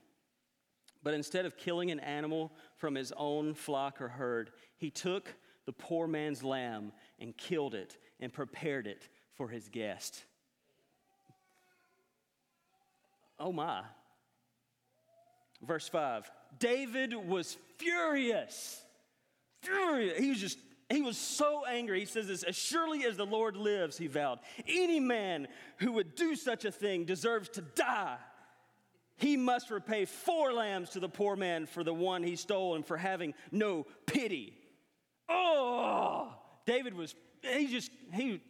But 1.04 1.14
instead 1.14 1.46
of 1.46 1.56
killing 1.56 1.92
an 1.92 2.00
animal 2.00 2.50
from 2.78 2.96
his 2.96 3.12
own 3.16 3.54
flock 3.54 4.00
or 4.00 4.08
herd, 4.08 4.50
he 4.76 4.90
took 4.90 5.32
the 5.66 5.72
poor 5.72 6.08
man's 6.08 6.42
lamb 6.42 6.90
and 7.20 7.36
killed 7.36 7.76
it 7.76 7.96
and 8.18 8.32
prepared 8.32 8.88
it 8.88 9.08
for 9.34 9.46
his 9.46 9.68
guest. 9.68 10.24
Oh 13.38 13.52
my. 13.52 13.82
Verse 15.62 15.86
5 15.86 16.28
David 16.58 17.14
was 17.14 17.56
furious. 17.76 18.82
He 19.62 20.30
was 20.30 20.40
just, 20.40 20.58
he 20.88 21.02
was 21.02 21.18
so 21.18 21.64
angry. 21.66 22.00
He 22.00 22.06
says 22.06 22.26
this 22.28 22.42
As 22.42 22.56
surely 22.56 23.04
as 23.04 23.16
the 23.16 23.26
Lord 23.26 23.56
lives, 23.56 23.98
he 23.98 24.06
vowed, 24.06 24.38
any 24.66 25.00
man 25.00 25.48
who 25.78 25.92
would 25.92 26.14
do 26.14 26.34
such 26.36 26.64
a 26.64 26.72
thing 26.72 27.04
deserves 27.04 27.48
to 27.50 27.60
die. 27.60 28.16
He 29.16 29.36
must 29.36 29.70
repay 29.70 30.04
four 30.04 30.52
lambs 30.52 30.90
to 30.90 31.00
the 31.00 31.08
poor 31.08 31.34
man 31.34 31.66
for 31.66 31.82
the 31.82 31.92
one 31.92 32.22
he 32.22 32.36
stole 32.36 32.76
and 32.76 32.86
for 32.86 32.96
having 32.96 33.34
no 33.50 33.84
pity. 34.06 34.56
Oh, 35.28 36.32
David 36.66 36.94
was, 36.94 37.16
he 37.42 37.66
just, 37.66 37.90
he, 38.12 38.40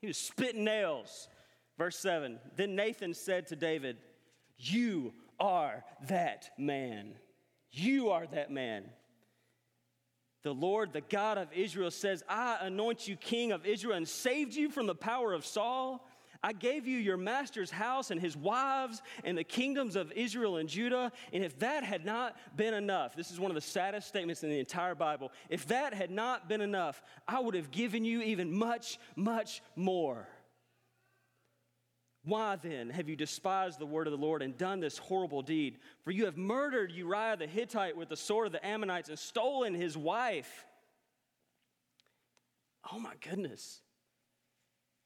he 0.00 0.06
was 0.06 0.16
spitting 0.16 0.64
nails. 0.64 1.28
Verse 1.76 1.98
7 1.98 2.38
Then 2.56 2.74
Nathan 2.74 3.12
said 3.12 3.46
to 3.48 3.56
David, 3.56 3.98
You 4.58 5.12
are 5.38 5.84
that 6.08 6.50
man. 6.58 7.14
You 7.70 8.10
are 8.10 8.26
that 8.26 8.50
man. 8.50 8.84
The 10.42 10.52
Lord, 10.52 10.92
the 10.92 11.02
God 11.02 11.38
of 11.38 11.52
Israel, 11.52 11.90
says, 11.90 12.24
I 12.28 12.58
anoint 12.62 13.06
you 13.06 13.16
king 13.16 13.52
of 13.52 13.64
Israel 13.64 13.96
and 13.96 14.08
saved 14.08 14.54
you 14.54 14.70
from 14.70 14.86
the 14.86 14.94
power 14.94 15.32
of 15.32 15.46
Saul. 15.46 16.06
I 16.42 16.52
gave 16.52 16.88
you 16.88 16.98
your 16.98 17.16
master's 17.16 17.70
house 17.70 18.10
and 18.10 18.20
his 18.20 18.36
wives 18.36 19.00
and 19.22 19.38
the 19.38 19.44
kingdoms 19.44 19.94
of 19.94 20.10
Israel 20.12 20.56
and 20.56 20.68
Judah. 20.68 21.12
And 21.32 21.44
if 21.44 21.56
that 21.60 21.84
had 21.84 22.04
not 22.04 22.36
been 22.56 22.74
enough, 22.74 23.14
this 23.14 23.30
is 23.30 23.38
one 23.38 23.52
of 23.52 23.54
the 23.54 23.60
saddest 23.60 24.08
statements 24.08 24.42
in 24.42 24.50
the 24.50 24.58
entire 24.58 24.96
Bible. 24.96 25.30
If 25.48 25.68
that 25.68 25.94
had 25.94 26.10
not 26.10 26.48
been 26.48 26.60
enough, 26.60 27.00
I 27.28 27.38
would 27.38 27.54
have 27.54 27.70
given 27.70 28.04
you 28.04 28.22
even 28.22 28.52
much, 28.52 28.98
much 29.14 29.62
more. 29.76 30.26
Why 32.24 32.56
then 32.56 32.90
have 32.90 33.08
you 33.08 33.16
despised 33.16 33.78
the 33.78 33.86
word 33.86 34.06
of 34.06 34.12
the 34.12 34.16
Lord 34.18 34.42
and 34.42 34.56
done 34.56 34.78
this 34.78 34.96
horrible 34.96 35.42
deed? 35.42 35.78
For 36.04 36.12
you 36.12 36.26
have 36.26 36.36
murdered 36.36 36.92
Uriah 36.92 37.36
the 37.36 37.48
Hittite 37.48 37.96
with 37.96 38.08
the 38.08 38.16
sword 38.16 38.46
of 38.46 38.52
the 38.52 38.64
Ammonites 38.64 39.08
and 39.08 39.18
stolen 39.18 39.74
his 39.74 39.96
wife. 39.96 40.64
Oh 42.92 42.98
my 42.98 43.14
goodness. 43.20 43.80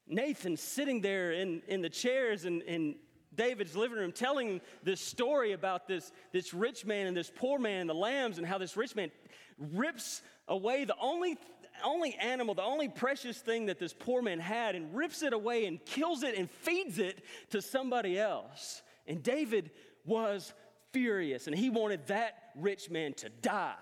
Nathan 0.07 0.57
sitting 0.57 1.01
there 1.01 1.33
in, 1.33 1.63
in 1.69 1.81
the 1.81 1.89
chairs 1.89 2.45
in, 2.45 2.61
in 2.63 2.97
David's 3.35 3.77
living 3.77 3.99
room 3.99 4.13
telling 4.13 4.61
this 4.83 5.01
story 5.01 5.53
about 5.53 5.89
this, 5.89 6.13
this 6.33 6.53
rich 6.53 6.85
man 6.85 7.07
and 7.07 7.17
this 7.17 7.31
poor 7.35 7.59
man 7.59 7.83
and 7.83 7.91
the 7.91 7.95
lambs 7.95 8.39
and 8.39 8.47
how 8.47 8.59
this 8.59 8.77
rich 8.77 8.95
man 8.95 9.11
rips 9.59 10.23
away 10.49 10.85
the 10.85 10.97
only, 11.01 11.37
only 11.85 12.15
animal, 12.15 12.55
the 12.55 12.63
only 12.63 12.89
precious 12.89 13.39
thing 13.39 13.67
that 13.67 13.79
this 13.79 13.93
poor 13.93 14.23
man 14.23 14.39
had 14.39 14.75
and 14.75 14.95
rips 14.95 15.23
it 15.23 15.33
away 15.33 15.67
and 15.67 15.85
kills 15.85 16.23
it 16.23 16.37
and 16.37 16.51
feeds 16.51 16.99
it 16.99 17.23
to 17.51 17.63
somebody 17.63 18.19
else. 18.19 18.83
And 19.07 19.23
David 19.23 19.71
was 20.05 20.53
furious 20.93 21.47
and 21.47 21.57
he 21.57 21.71
wanted 21.71 22.07
that 22.07 22.35
rich 22.57 22.91
man 22.91 23.15
to 23.15 23.29
die. 23.29 23.75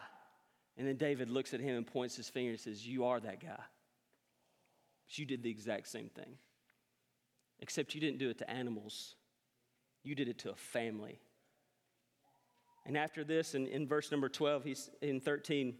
And 0.76 0.88
then 0.88 0.96
David 0.96 1.30
looks 1.30 1.54
at 1.54 1.60
him 1.60 1.76
and 1.76 1.86
points 1.86 2.16
his 2.16 2.28
finger 2.28 2.50
and 2.50 2.60
says, 2.60 2.86
You 2.86 3.04
are 3.04 3.20
that 3.20 3.40
guy. 3.40 3.62
But 5.06 5.18
you 5.18 5.24
did 5.24 5.42
the 5.42 5.50
exact 5.50 5.88
same 5.88 6.08
thing. 6.08 6.38
Except 7.60 7.94
you 7.94 8.00
didn't 8.00 8.18
do 8.18 8.30
it 8.30 8.38
to 8.38 8.50
animals, 8.50 9.14
you 10.02 10.14
did 10.14 10.28
it 10.28 10.38
to 10.38 10.50
a 10.50 10.56
family. 10.56 11.20
And 12.86 12.98
after 12.98 13.24
this, 13.24 13.54
in, 13.54 13.66
in 13.66 13.86
verse 13.86 14.10
number 14.10 14.28
12, 14.28 14.64
he's 14.64 14.90
in 15.00 15.20
13, 15.20 15.74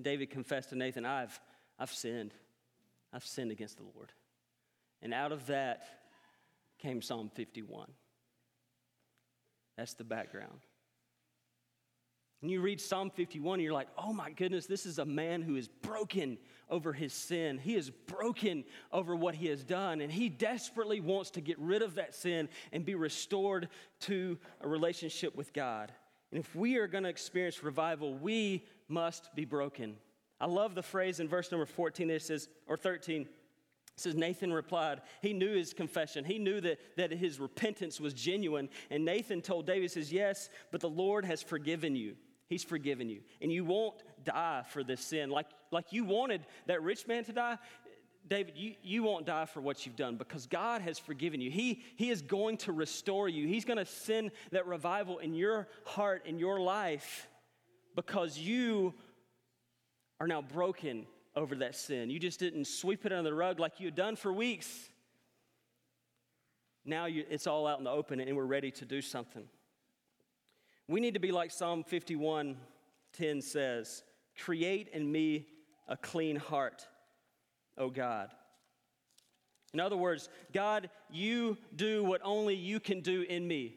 David 0.00 0.30
confessed 0.30 0.70
to 0.70 0.76
Nathan, 0.76 1.04
I've, 1.04 1.38
I've 1.78 1.90
sinned. 1.90 2.34
I've 3.12 3.26
sinned 3.26 3.50
against 3.50 3.76
the 3.76 3.84
Lord. 3.94 4.12
And 5.02 5.12
out 5.12 5.32
of 5.32 5.46
that 5.46 5.84
came 6.78 7.02
Psalm 7.02 7.30
51. 7.34 7.88
That's 9.76 9.94
the 9.94 10.04
background. 10.04 10.60
And 12.42 12.50
you 12.50 12.60
read 12.60 12.80
Psalm 12.80 13.10
51 13.10 13.54
and 13.54 13.62
you're 13.62 13.72
like, 13.72 13.88
oh 13.96 14.12
my 14.12 14.30
goodness, 14.30 14.66
this 14.66 14.84
is 14.84 14.98
a 14.98 15.04
man 15.04 15.42
who 15.42 15.54
is 15.54 15.68
broken 15.68 16.38
over 16.68 16.92
his 16.92 17.12
sin. 17.12 17.58
He 17.58 17.76
is 17.76 17.90
broken 17.90 18.64
over 18.90 19.14
what 19.14 19.36
he 19.36 19.46
has 19.46 19.62
done. 19.62 20.00
And 20.00 20.10
he 20.10 20.28
desperately 20.28 20.98
wants 21.00 21.30
to 21.32 21.40
get 21.40 21.56
rid 21.60 21.82
of 21.82 21.94
that 21.94 22.16
sin 22.16 22.48
and 22.72 22.84
be 22.84 22.96
restored 22.96 23.68
to 24.00 24.38
a 24.60 24.66
relationship 24.66 25.36
with 25.36 25.52
God. 25.52 25.92
And 26.32 26.40
if 26.40 26.56
we 26.56 26.76
are 26.78 26.88
going 26.88 27.04
to 27.04 27.10
experience 27.10 27.62
revival, 27.62 28.14
we 28.14 28.64
must 28.92 29.34
be 29.34 29.44
broken. 29.44 29.96
I 30.40 30.46
love 30.46 30.74
the 30.74 30.82
phrase 30.82 31.20
in 31.20 31.28
verse 31.28 31.50
number 31.50 31.66
14 31.66 32.10
it 32.10 32.22
says, 32.22 32.48
or 32.66 32.76
13. 32.76 33.22
It 33.22 33.28
says, 33.96 34.14
Nathan 34.14 34.52
replied, 34.52 35.02
he 35.20 35.32
knew 35.32 35.54
his 35.54 35.72
confession. 35.72 36.24
He 36.24 36.38
knew 36.38 36.60
that, 36.60 36.78
that 36.96 37.12
his 37.12 37.38
repentance 37.38 38.00
was 38.00 38.14
genuine. 38.14 38.68
And 38.90 39.04
Nathan 39.04 39.42
told 39.42 39.66
David, 39.66 39.90
says, 39.90 40.12
Yes, 40.12 40.48
but 40.70 40.80
the 40.80 40.88
Lord 40.88 41.24
has 41.24 41.42
forgiven 41.42 41.94
you. 41.94 42.16
He's 42.48 42.64
forgiven 42.64 43.08
you. 43.08 43.20
And 43.40 43.52
you 43.52 43.64
won't 43.64 44.02
die 44.24 44.64
for 44.68 44.82
this 44.82 45.00
sin. 45.00 45.30
Like, 45.30 45.46
like 45.70 45.92
you 45.92 46.04
wanted 46.04 46.46
that 46.66 46.82
rich 46.82 47.06
man 47.06 47.24
to 47.24 47.32
die, 47.32 47.58
David, 48.28 48.56
you, 48.56 48.74
you 48.82 49.02
won't 49.02 49.26
die 49.26 49.46
for 49.46 49.60
what 49.60 49.84
you've 49.84 49.96
done 49.96 50.16
because 50.16 50.46
God 50.46 50.80
has 50.82 50.98
forgiven 50.98 51.40
you. 51.40 51.50
He, 51.50 51.82
he 51.96 52.10
is 52.10 52.22
going 52.22 52.56
to 52.58 52.72
restore 52.72 53.28
you. 53.28 53.46
He's 53.46 53.64
going 53.64 53.78
to 53.78 53.86
send 53.86 54.30
that 54.52 54.66
revival 54.66 55.18
in 55.18 55.34
your 55.34 55.68
heart, 55.84 56.24
in 56.26 56.38
your 56.38 56.60
life, 56.60 57.28
because 57.94 58.38
you 58.38 58.94
are 60.20 60.26
now 60.26 60.42
broken 60.42 61.06
over 61.34 61.54
that 61.56 61.74
sin. 61.74 62.10
You 62.10 62.18
just 62.18 62.38
didn't 62.38 62.66
sweep 62.66 63.06
it 63.06 63.12
under 63.12 63.30
the 63.30 63.34
rug 63.34 63.58
like 63.58 63.80
you 63.80 63.86
had 63.86 63.94
done 63.94 64.16
for 64.16 64.32
weeks. 64.32 64.88
Now 66.84 67.06
you, 67.06 67.24
it's 67.30 67.46
all 67.46 67.66
out 67.66 67.78
in 67.78 67.84
the 67.84 67.90
open 67.90 68.20
and 68.20 68.36
we're 68.36 68.44
ready 68.44 68.70
to 68.72 68.84
do 68.84 69.00
something. 69.00 69.44
We 70.88 71.00
need 71.00 71.14
to 71.14 71.20
be 71.20 71.32
like 71.32 71.50
Psalm 71.50 71.84
51 71.84 72.56
10 73.14 73.42
says, 73.42 74.02
Create 74.42 74.88
in 74.88 75.10
me 75.10 75.46
a 75.88 75.96
clean 75.96 76.36
heart, 76.36 76.86
O 77.76 77.90
God. 77.90 78.30
In 79.74 79.80
other 79.80 79.96
words, 79.96 80.28
God, 80.52 80.90
you 81.10 81.56
do 81.76 82.04
what 82.04 82.20
only 82.24 82.54
you 82.54 82.80
can 82.80 83.00
do 83.00 83.22
in 83.22 83.46
me. 83.46 83.76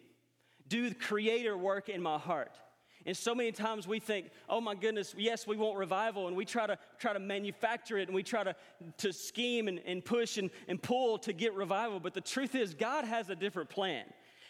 Do 0.67 0.89
the 0.89 0.95
creator 0.95 1.58
work 1.58 1.89
in 1.89 2.01
my 2.01 2.17
heart. 2.17 2.58
And 3.06 3.15
so 3.15 3.36
many 3.36 3.52
times 3.52 3.88
we 3.88 4.00
think, 4.00 4.32
oh 4.50 4.60
my 4.60 4.74
goodness, 4.74 5.13
yes, 5.18 5.46
we 5.46 5.58
want 5.58 5.78
revival, 5.78 6.28
and 6.28 6.36
we 6.36 6.44
try 6.44 6.65
to 6.65 6.78
try 6.98 7.13
to 7.13 7.20
manufacture 7.20 7.98
it 7.98 8.08
and 8.08 8.15
we 8.15 8.24
try 8.24 8.44
to, 8.44 8.56
to 8.98 9.13
scheme 9.13 9.68
and, 9.68 9.80
and 9.86 10.04
push 10.04 10.38
and, 10.38 10.50
and 10.68 10.82
pull 10.82 11.20
to 11.20 11.34
get 11.34 11.54
revival. 11.54 12.00
But 12.00 12.13
the 12.15 12.22
truth 12.22 12.56
is, 12.56 12.74
God 12.74 13.06
has 13.06 13.30
a 13.30 13.36
different 13.36 13.70
plan. 13.70 14.06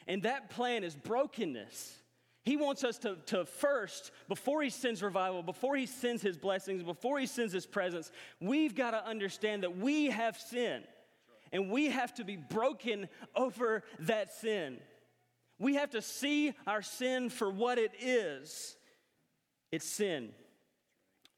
And 0.07 0.23
that 0.23 0.49
plan 0.49 0.83
is 0.83 0.95
brokenness. 0.95 1.97
He 2.43 2.57
wants 2.57 2.83
us 2.83 2.99
to, 2.99 3.17
to 3.25 3.45
first, 3.45 4.11
before 4.27 4.61
He 4.61 4.69
sends 4.69 5.01
revival, 5.01 5.41
before 5.43 5.75
He 5.75 5.87
sends 5.87 6.21
His 6.21 6.37
blessings, 6.37 6.83
before 6.83 7.19
He 7.19 7.25
sends 7.25 7.51
His 7.51 7.65
presence, 7.65 8.11
we've 8.39 8.75
got 8.75 8.91
to 8.91 9.05
understand 9.05 9.63
that 9.63 9.77
we 9.77 10.05
have 10.05 10.37
sin 10.37 10.83
and 11.51 11.71
we 11.71 11.87
have 11.87 12.13
to 12.15 12.23
be 12.23 12.37
broken 12.37 13.09
over 13.35 13.83
that 13.99 14.33
sin. 14.33 14.77
We 15.57 15.75
have 15.75 15.91
to 15.91 16.01
see 16.01 16.53
our 16.67 16.81
sin 16.81 17.29
for 17.29 17.49
what 17.49 17.77
it 17.77 17.91
is 17.99 18.75
it's 19.71 19.85
sin. 19.85 20.29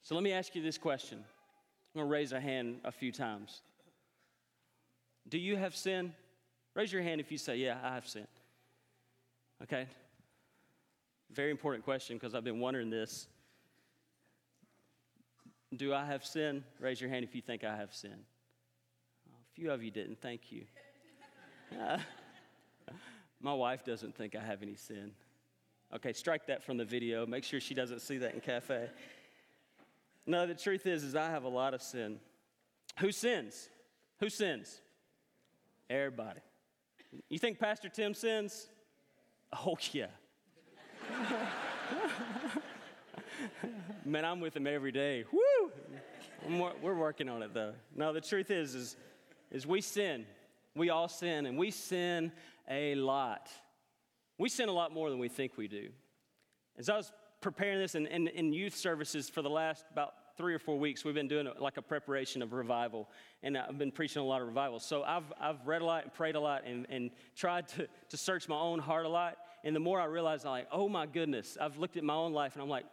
So 0.04 0.14
let 0.14 0.24
me 0.24 0.32
ask 0.32 0.54
you 0.54 0.62
this 0.62 0.78
question. 0.78 1.18
I'm 1.18 2.02
going 2.02 2.08
to 2.08 2.12
raise 2.12 2.34
a 2.34 2.40
hand 2.40 2.82
a 2.84 2.92
few 2.92 3.12
times. 3.12 3.62
Do 5.28 5.40
you 5.40 5.58
have 5.58 5.76
sin? 5.76 6.14
Raise 6.76 6.94
your 6.94 7.02
hand 7.02 7.20
if 7.20 7.32
you 7.32 7.38
say, 7.40 7.58
Yeah, 7.58 7.78
I 7.84 7.96
have 7.96 8.08
sin. 8.08 8.28
Okay, 9.64 9.88
very 11.32 11.50
important 11.50 11.84
question 11.84 12.16
because 12.16 12.36
I've 12.36 12.44
been 12.44 12.60
wondering 12.60 12.92
this. 12.92 13.28
Do 15.76 15.94
I 15.94 16.06
have 16.06 16.24
sin? 16.24 16.64
Raise 16.80 17.02
your 17.02 17.10
hand 17.10 17.26
if 17.26 17.34
you 17.34 17.42
think 17.42 17.64
I 17.64 17.76
have 17.76 17.94
sin. 17.94 18.14
A 18.14 19.56
few 19.56 19.72
of 19.72 19.84
you 19.84 19.90
didn't. 19.92 20.22
Thank 20.22 20.52
you. 20.52 20.66
My 23.42 23.54
wife 23.54 23.86
doesn't 23.86 24.16
think 24.16 24.36
I 24.36 24.42
have 24.42 24.62
any 24.62 24.76
sin. 24.76 25.12
Okay, 25.94 26.14
strike 26.14 26.48
that 26.48 26.64
from 26.64 26.78
the 26.78 26.86
video. 26.86 27.26
Make 27.26 27.44
sure 27.44 27.60
she 27.60 27.74
doesn't 27.74 28.02
see 28.02 28.18
that 28.18 28.34
in 28.34 28.42
cafe. 28.42 28.90
No, 30.26 30.46
the 30.46 30.56
truth 30.56 30.86
is, 30.86 31.04
is 31.04 31.16
I 31.16 31.30
have 31.30 31.44
a 31.44 31.50
lot 31.50 31.74
of 31.74 31.82
sin. 31.82 32.20
Who 33.00 33.12
sins? 33.12 33.70
Who 34.20 34.30
sins? 34.30 34.82
Everybody. 35.90 36.42
You 37.30 37.40
think 37.40 37.60
Pastor 37.60 37.90
Tim 37.90 38.14
sins? 38.14 38.68
Oh 39.66 39.78
yeah. 39.94 40.08
Man, 44.04 44.26
I'm 44.26 44.42
with 44.42 44.56
him 44.56 44.68
every 44.68 44.92
day. 44.92 45.24
Woo! 45.32 45.72
We're 46.82 46.96
working 46.96 47.30
on 47.30 47.44
it 47.44 47.54
though. 47.54 47.74
No, 47.96 48.12
the 48.12 48.22
truth 48.22 48.52
is, 48.52 48.76
is, 48.76 48.98
is 49.52 49.66
we 49.66 49.82
sin. 49.82 50.26
We 50.76 50.90
all 50.90 51.08
sin, 51.08 51.46
and 51.46 51.58
we 51.58 51.72
sin 51.72 52.32
a 52.70 52.96
lot. 52.96 53.50
We 54.38 54.50
sin 54.50 54.70
a 54.70 54.74
lot 54.74 54.94
more 54.94 55.10
than 55.10 55.20
we 55.20 55.30
think 55.30 55.58
we 55.58 55.68
do. 55.68 55.90
As 56.78 56.90
I 56.90 56.98
was 56.98 57.12
preparing 57.42 57.80
this 57.80 57.96
in, 57.96 58.06
in, 58.08 58.28
in 58.28 58.54
youth 58.54 58.76
services 58.76 59.30
for 59.30 59.42
the 59.42 59.50
last 59.50 59.86
about 59.92 60.14
three 60.38 60.54
or 60.54 60.60
four 60.60 60.78
weeks, 60.78 61.04
we've 61.04 61.16
been 61.16 61.28
doing 61.28 61.48
like 61.60 61.78
a 61.78 61.82
preparation 61.82 62.42
of 62.42 62.54
revival. 62.54 63.10
And 63.42 63.58
I've 63.58 63.78
been 63.78 63.92
preaching 63.92 64.22
a 64.22 64.26
lot 64.26 64.42
of 64.42 64.48
revival. 64.48 64.80
So 64.80 65.04
I've, 65.04 65.34
I've 65.40 65.66
read 65.66 65.82
a 65.82 65.86
lot 65.86 66.04
and 66.04 66.14
prayed 66.14 66.36
a 66.36 66.40
lot 66.40 66.64
and, 66.66 66.86
and 66.90 67.10
tried 67.36 67.68
to, 67.70 67.88
to 68.10 68.18
search 68.18 68.48
my 68.48 68.58
own 68.58 68.80
heart 68.80 69.06
a 69.06 69.10
lot. 69.10 69.38
And 69.64 69.76
the 69.76 69.80
more 69.80 70.00
I 70.00 70.06
realize, 70.06 70.46
I'm 70.46 70.52
like, 70.52 70.68
oh 70.72 70.88
my 70.88 71.08
goodness, 71.08 71.58
I've 71.60 71.78
looked 71.78 71.98
at 71.98 72.04
my 72.04 72.14
own 72.14 72.34
life 72.34 72.54
and 72.54 72.62
I'm 72.62 72.70
like, 72.70 72.86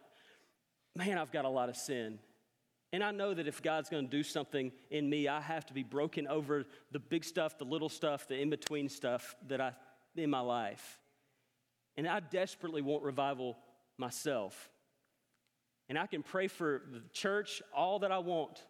man, 0.95 1.17
I've 1.17 1.31
got 1.31 1.45
a 1.45 1.49
lot 1.49 1.69
of 1.69 1.75
sin. 1.75 2.17
And 2.93 3.03
I 3.03 3.11
know 3.11 3.33
that 3.33 3.47
if 3.47 3.61
God's 3.61 3.89
going 3.89 4.05
to 4.05 4.09
do 4.09 4.23
something 4.23 4.71
in 4.89 5.09
me, 5.09 5.27
I 5.27 5.41
have 5.41 5.65
to 5.65 5.73
be 5.73 5.83
broken 5.83 6.27
over 6.27 6.65
the 6.91 6.99
big 6.99 7.25
stuff, 7.25 7.57
the 7.57 7.65
little 7.65 7.89
stuff, 7.89 8.27
the 8.27 8.39
in 8.39 8.49
between 8.49 8.89
stuff 8.89 9.35
that 9.47 9.59
I 9.59 9.73
in 10.15 10.29
my 10.29 10.39
life. 10.39 10.99
And 11.97 12.07
I 12.07 12.19
desperately 12.19 12.81
want 12.81 13.03
revival 13.03 13.57
myself. 13.97 14.69
And 15.87 15.97
I 15.97 16.07
can 16.07 16.23
pray 16.23 16.47
for 16.47 16.81
the 16.91 17.01
church 17.13 17.61
all 17.73 17.99
that 17.99 18.11
I 18.11 18.19
want. 18.19 18.63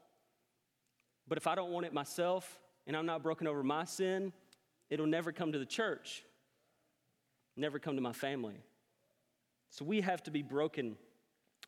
But 1.28 1.38
if 1.38 1.47
I 1.47 1.56
don't 1.56 1.71
want 1.71 1.86
it 1.86 1.93
myself 1.93 2.60
and 2.86 2.95
I'm 2.95 3.06
not 3.06 3.23
broken 3.23 3.47
over 3.47 3.63
my 3.63 3.86
sin, 3.86 4.34
it'll 4.89 5.08
never 5.08 5.32
come 5.32 5.51
to 5.54 5.60
the 5.60 5.65
church, 5.65 6.23
never 7.56 7.80
come 7.80 7.95
to 7.95 8.01
my 8.01 8.13
family. 8.13 8.63
So 9.69 9.86
we 9.86 10.01
have 10.01 10.21
to 10.23 10.32
be 10.32 10.43
broken 10.43 10.97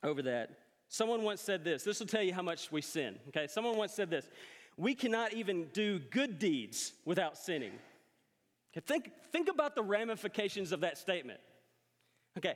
over 0.03 0.21
that. 0.23 0.51
Someone 0.89 1.23
once 1.23 1.41
said 1.41 1.63
this 1.63 1.83
this 1.83 1.99
will 1.99 2.07
tell 2.07 2.23
you 2.23 2.33
how 2.33 2.41
much 2.41 2.71
we 2.71 2.81
sin. 2.81 3.17
Okay, 3.29 3.47
someone 3.47 3.77
once 3.77 3.93
said 3.93 4.09
this 4.09 4.29
we 4.77 4.93
cannot 4.93 5.33
even 5.33 5.65
do 5.73 5.99
good 5.99 6.39
deeds 6.39 6.93
without 7.03 7.37
sinning. 7.37 7.73
Okay, 8.71 8.85
think, 8.85 9.11
think 9.31 9.49
about 9.49 9.75
the 9.75 9.81
ramifications 9.81 10.71
of 10.71 10.81
that 10.81 10.97
statement. 10.97 11.39
Okay, 12.37 12.53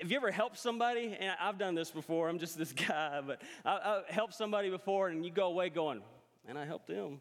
have 0.00 0.10
you 0.10 0.16
ever 0.16 0.30
helped 0.30 0.58
somebody? 0.58 1.16
And 1.18 1.36
I've 1.40 1.58
done 1.58 1.74
this 1.74 1.90
before, 1.90 2.28
I'm 2.28 2.38
just 2.38 2.56
this 2.56 2.72
guy, 2.88 3.20
but 3.26 3.42
I, 3.64 3.70
I 3.70 4.02
helped 4.08 4.34
somebody 4.34 4.70
before 4.70 5.08
and 5.08 5.24
you 5.24 5.30
go 5.30 5.48
away 5.48 5.68
going, 5.68 6.02
and 6.48 6.56
I 6.56 6.64
helped 6.64 6.86
them. 6.86 7.20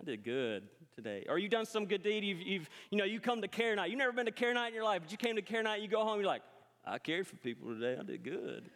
I 0.00 0.04
did 0.04 0.24
good 0.24 0.62
today. 0.94 1.26
Or 1.28 1.38
you've 1.38 1.50
done 1.50 1.66
some 1.66 1.84
good 1.84 2.02
deed, 2.02 2.24
you've, 2.24 2.40
you've, 2.40 2.70
you 2.90 2.98
know, 2.98 3.04
you 3.04 3.20
come 3.20 3.42
to 3.42 3.48
care 3.48 3.74
night. 3.74 3.90
You've 3.90 3.98
never 3.98 4.12
been 4.12 4.26
to 4.26 4.32
care 4.32 4.54
night 4.54 4.68
in 4.68 4.74
your 4.74 4.84
life, 4.84 5.02
but 5.02 5.10
you 5.10 5.18
came 5.18 5.36
to 5.36 5.42
care 5.42 5.62
night, 5.62 5.82
you 5.82 5.88
go 5.88 6.04
home, 6.04 6.20
you're 6.20 6.26
like, 6.26 6.42
I 6.86 6.98
cared 6.98 7.26
for 7.26 7.36
people 7.36 7.68
today, 7.74 7.98
I 8.00 8.04
did 8.04 8.22
good. 8.22 8.70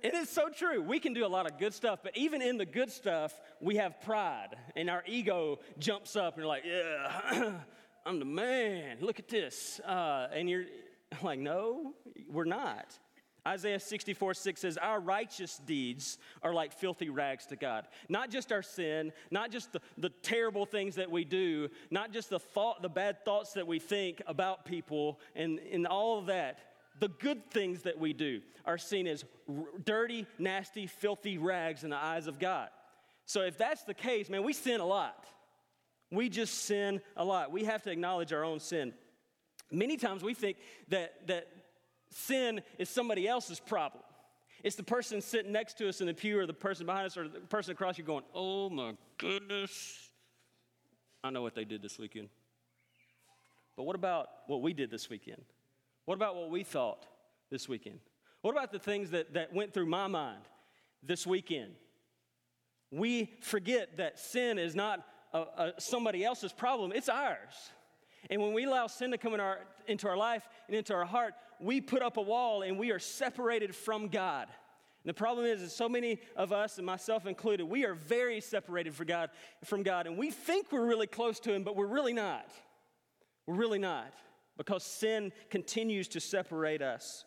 It 0.00 0.14
is 0.14 0.28
so 0.28 0.48
true. 0.48 0.80
We 0.80 1.00
can 1.00 1.12
do 1.12 1.26
a 1.26 1.28
lot 1.28 1.50
of 1.50 1.58
good 1.58 1.74
stuff, 1.74 2.00
but 2.02 2.16
even 2.16 2.40
in 2.40 2.56
the 2.56 2.66
good 2.66 2.90
stuff, 2.90 3.38
we 3.60 3.76
have 3.76 4.00
pride, 4.00 4.56
and 4.76 4.88
our 4.88 5.02
ego 5.06 5.58
jumps 5.78 6.14
up, 6.14 6.34
and 6.34 6.42
you're 6.42 6.46
like, 6.46 6.64
"Yeah, 6.64 7.52
I'm 8.06 8.18
the 8.20 8.24
man. 8.24 8.98
Look 9.00 9.18
at 9.18 9.28
this." 9.28 9.80
Uh, 9.80 10.28
and 10.32 10.48
you're 10.48 10.66
like, 11.22 11.40
"No, 11.40 11.94
we're 12.28 12.44
not." 12.44 12.96
Isaiah 13.46 13.80
64 13.80 14.34
6 14.34 14.60
says, 14.60 14.76
Our 14.76 15.00
righteous 15.00 15.58
deeds 15.64 16.18
are 16.42 16.52
like 16.52 16.72
filthy 16.72 17.08
rags 17.08 17.46
to 17.46 17.56
God. 17.56 17.86
Not 18.08 18.30
just 18.30 18.52
our 18.52 18.62
sin, 18.62 19.12
not 19.30 19.50
just 19.50 19.72
the, 19.72 19.80
the 19.96 20.10
terrible 20.10 20.66
things 20.66 20.96
that 20.96 21.10
we 21.10 21.24
do, 21.24 21.70
not 21.90 22.12
just 22.12 22.28
the 22.28 22.38
thought, 22.38 22.82
the 22.82 22.90
bad 22.90 23.24
thoughts 23.24 23.54
that 23.54 23.66
we 23.66 23.78
think 23.78 24.20
about 24.26 24.66
people, 24.66 25.18
and, 25.34 25.60
and 25.72 25.86
all 25.86 26.18
of 26.18 26.26
that 26.26 26.58
the 27.00 27.08
good 27.08 27.50
things 27.50 27.82
that 27.82 27.98
we 27.98 28.12
do 28.12 28.40
are 28.64 28.78
seen 28.78 29.06
as 29.06 29.24
r- 29.48 29.64
dirty, 29.84 30.26
nasty, 30.38 30.86
filthy 30.86 31.38
rags 31.38 31.84
in 31.84 31.90
the 31.90 31.96
eyes 31.96 32.26
of 32.26 32.38
God. 32.38 32.68
So 33.24 33.42
if 33.42 33.58
that's 33.58 33.82
the 33.84 33.94
case, 33.94 34.28
man, 34.28 34.42
we 34.42 34.52
sin 34.52 34.80
a 34.80 34.86
lot. 34.86 35.24
We 36.10 36.28
just 36.28 36.64
sin 36.64 37.00
a 37.16 37.24
lot. 37.24 37.52
We 37.52 37.64
have 37.64 37.82
to 37.82 37.90
acknowledge 37.90 38.32
our 38.32 38.44
own 38.44 38.60
sin. 38.60 38.94
Many 39.70 39.96
times 39.96 40.22
we 40.22 40.32
think 40.34 40.56
that, 40.88 41.26
that 41.26 41.46
sin 42.10 42.62
is 42.78 42.88
somebody 42.88 43.28
else's 43.28 43.60
problem. 43.60 44.02
It's 44.64 44.76
the 44.76 44.82
person 44.82 45.20
sitting 45.20 45.52
next 45.52 45.78
to 45.78 45.88
us 45.88 46.00
in 46.00 46.06
the 46.06 46.14
pew 46.14 46.38
or 46.38 46.46
the 46.46 46.54
person 46.54 46.86
behind 46.86 47.06
us 47.06 47.16
or 47.16 47.28
the 47.28 47.40
person 47.40 47.72
across 47.72 47.98
you 47.98 48.04
going, 48.04 48.24
oh 48.34 48.70
my 48.70 48.94
goodness, 49.18 50.10
I 51.22 51.30
know 51.30 51.42
what 51.42 51.54
they 51.54 51.64
did 51.64 51.82
this 51.82 51.98
weekend. 51.98 52.28
But 53.76 53.84
what 53.84 53.94
about 53.94 54.28
what 54.46 54.62
we 54.62 54.72
did 54.72 54.90
this 54.90 55.08
weekend? 55.08 55.42
What 56.08 56.14
about 56.14 56.36
what 56.36 56.48
we 56.48 56.62
thought 56.62 57.04
this 57.50 57.68
weekend? 57.68 57.98
What 58.40 58.52
about 58.52 58.72
the 58.72 58.78
things 58.78 59.10
that, 59.10 59.34
that 59.34 59.52
went 59.52 59.74
through 59.74 59.84
my 59.84 60.06
mind 60.06 60.40
this 61.02 61.26
weekend? 61.26 61.74
We 62.90 63.30
forget 63.42 63.98
that 63.98 64.18
sin 64.18 64.58
is 64.58 64.74
not 64.74 65.04
a, 65.34 65.38
a, 65.38 65.72
somebody 65.76 66.24
else's 66.24 66.50
problem, 66.50 66.92
it's 66.94 67.10
ours. 67.10 67.52
And 68.30 68.40
when 68.40 68.54
we 68.54 68.64
allow 68.64 68.86
sin 68.86 69.10
to 69.10 69.18
come 69.18 69.34
in 69.34 69.40
our, 69.40 69.58
into 69.86 70.08
our 70.08 70.16
life 70.16 70.48
and 70.66 70.74
into 70.74 70.94
our 70.94 71.04
heart, 71.04 71.34
we 71.60 71.78
put 71.78 72.00
up 72.00 72.16
a 72.16 72.22
wall 72.22 72.62
and 72.62 72.78
we 72.78 72.90
are 72.90 72.98
separated 72.98 73.74
from 73.74 74.08
God. 74.08 74.48
And 75.04 75.10
the 75.10 75.12
problem 75.12 75.44
is, 75.44 75.60
is 75.60 75.74
so 75.74 75.90
many 75.90 76.20
of 76.36 76.54
us, 76.54 76.78
and 76.78 76.86
myself 76.86 77.26
included, 77.26 77.66
we 77.66 77.84
are 77.84 77.92
very 77.92 78.40
separated 78.40 78.94
from 78.94 79.08
God, 79.08 79.28
from 79.62 79.82
God, 79.82 80.06
and 80.06 80.16
we 80.16 80.30
think 80.30 80.72
we're 80.72 80.86
really 80.86 81.06
close 81.06 81.38
to 81.40 81.52
Him, 81.52 81.64
but 81.64 81.76
we're 81.76 81.86
really 81.86 82.14
not. 82.14 82.50
We're 83.46 83.56
really 83.56 83.78
not 83.78 84.14
because 84.58 84.84
sin 84.84 85.32
continues 85.48 86.08
to 86.08 86.20
separate 86.20 86.82
us. 86.82 87.24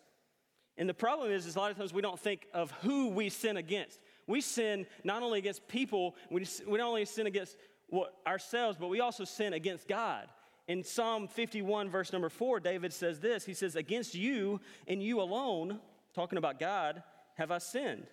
And 0.78 0.88
the 0.88 0.94
problem 0.94 1.32
is, 1.32 1.46
is 1.46 1.56
a 1.56 1.58
lot 1.58 1.70
of 1.72 1.76
times 1.76 1.92
we 1.92 2.02
don't 2.02 2.20
think 2.20 2.46
of 2.54 2.70
who 2.82 3.08
we 3.08 3.28
sin 3.28 3.56
against. 3.56 3.98
We 4.26 4.40
sin 4.40 4.86
not 5.02 5.22
only 5.22 5.40
against 5.40 5.66
people, 5.66 6.14
we, 6.30 6.46
we 6.68 6.78
not 6.78 6.88
only 6.88 7.04
sin 7.04 7.26
against 7.26 7.56
what, 7.88 8.14
ourselves, 8.26 8.78
but 8.78 8.88
we 8.88 9.00
also 9.00 9.24
sin 9.24 9.52
against 9.52 9.88
God. 9.88 10.28
In 10.68 10.84
Psalm 10.84 11.26
51, 11.26 11.90
verse 11.90 12.12
number 12.12 12.28
four, 12.28 12.60
David 12.60 12.92
says 12.92 13.18
this 13.18 13.44
He 13.44 13.54
says, 13.54 13.74
Against 13.74 14.14
you 14.14 14.60
and 14.86 15.02
you 15.02 15.20
alone, 15.20 15.80
talking 16.14 16.38
about 16.38 16.60
God, 16.60 17.02
have 17.34 17.50
I 17.50 17.58
sinned. 17.58 18.06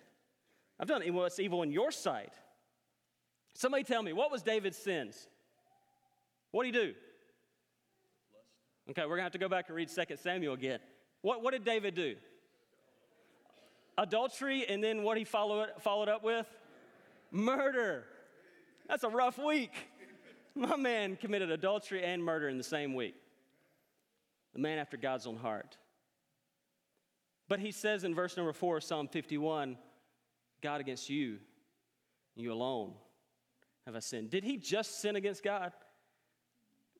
I've 0.78 0.88
done 0.88 1.02
what's 1.14 1.38
evil 1.38 1.62
in 1.62 1.70
your 1.70 1.92
sight. 1.92 2.32
Somebody 3.54 3.84
tell 3.84 4.02
me, 4.02 4.12
what 4.12 4.32
was 4.32 4.42
David's 4.42 4.78
sins? 4.78 5.28
What 6.50 6.64
did 6.64 6.74
he 6.74 6.80
do? 6.80 6.94
Okay, 8.90 9.02
we're 9.02 9.10
going 9.10 9.18
to 9.18 9.24
have 9.24 9.32
to 9.32 9.38
go 9.38 9.48
back 9.48 9.68
and 9.68 9.76
read 9.76 9.88
2 9.88 10.16
Samuel 10.16 10.54
again. 10.54 10.80
What, 11.22 11.44
what 11.44 11.52
did 11.52 11.64
David 11.64 11.94
do? 11.94 12.16
Adultery, 13.96 14.66
and 14.68 14.82
then 14.82 15.04
what 15.04 15.16
he 15.16 15.22
followed, 15.22 15.68
followed 15.78 16.08
up 16.08 16.24
with? 16.24 16.46
Murder. 17.30 18.04
That's 18.88 19.04
a 19.04 19.08
rough 19.08 19.38
week. 19.38 19.72
My 20.56 20.74
man 20.74 21.14
committed 21.14 21.52
adultery 21.52 22.02
and 22.02 22.24
murder 22.24 22.48
in 22.48 22.58
the 22.58 22.64
same 22.64 22.94
week. 22.94 23.14
The 24.54 24.58
man 24.58 24.78
after 24.78 24.96
God's 24.96 25.28
own 25.28 25.36
heart. 25.36 25.76
But 27.48 27.60
he 27.60 27.70
says 27.70 28.02
in 28.02 28.12
verse 28.12 28.36
number 28.36 28.52
four 28.52 28.78
of 28.78 28.84
Psalm 28.84 29.06
51 29.06 29.76
God 30.62 30.80
against 30.80 31.08
you, 31.08 31.38
you 32.34 32.52
alone 32.52 32.94
have 33.86 33.94
I 33.94 34.00
sinned. 34.00 34.30
Did 34.30 34.42
he 34.42 34.56
just 34.56 35.00
sin 35.00 35.14
against 35.14 35.44
God? 35.44 35.72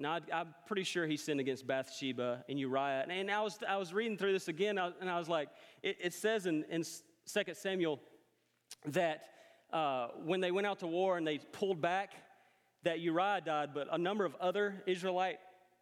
Now, 0.00 0.18
I, 0.32 0.40
am 0.40 0.54
pretty 0.66 0.84
sure 0.84 1.06
he 1.06 1.18
sinned 1.18 1.40
against 1.40 1.66
Bathsheba 1.66 2.42
and 2.48 2.58
Uriah. 2.58 3.02
And, 3.02 3.12
and 3.12 3.30
I, 3.30 3.42
was, 3.42 3.58
I 3.68 3.76
was 3.76 3.92
reading 3.92 4.16
through 4.16 4.32
this 4.32 4.48
again, 4.48 4.78
and 4.78 5.10
I 5.10 5.18
was 5.18 5.28
like, 5.28 5.50
it, 5.82 5.98
it 6.00 6.14
says 6.14 6.46
in, 6.46 6.64
in 6.70 6.82
2 6.82 7.42
Samuel 7.52 8.00
that 8.86 9.24
uh, 9.72 10.08
when 10.24 10.40
they 10.40 10.50
went 10.50 10.66
out 10.66 10.78
to 10.78 10.86
war 10.86 11.18
and 11.18 11.26
they 11.26 11.38
pulled 11.38 11.82
back, 11.82 12.14
that 12.82 13.00
Uriah 13.00 13.42
died, 13.44 13.70
but 13.74 13.88
a 13.92 13.98
number 13.98 14.24
of 14.24 14.34
other 14.36 14.82
Israelite 14.86 15.38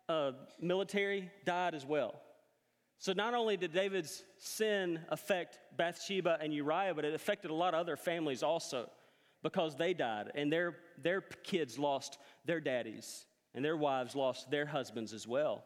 uh, 0.09 0.33
military 0.61 1.31
died 1.45 1.77
as 1.77 1.87
well. 1.87 2.21
So 2.99 3.13
not 3.13 3.35
only 3.35 3.57
did 3.57 3.73
David's 3.73 4.25
sin 4.39 4.99
affect 5.11 5.61
Bathsheba 5.77 6.39
and 6.43 6.53
Uriah, 6.53 6.93
but 6.93 7.05
it 7.05 7.15
affected 7.15 7.53
a 7.53 7.55
lot 7.55 7.73
of 7.73 7.79
other 7.79 7.97
families 7.97 8.43
also 8.43 8.91
because 9.45 9.77
they 9.77 9.95
died 9.95 10.33
and 10.35 10.53
their, 10.53 10.75
their 11.01 11.21
kids 11.21 11.79
lost 11.79 12.19
their 12.45 12.59
daddies 12.59 13.27
and 13.55 13.65
their 13.65 13.77
wives 13.77 14.15
lost 14.15 14.51
their 14.51 14.67
husbands 14.67 15.13
as 15.13 15.27
well. 15.27 15.65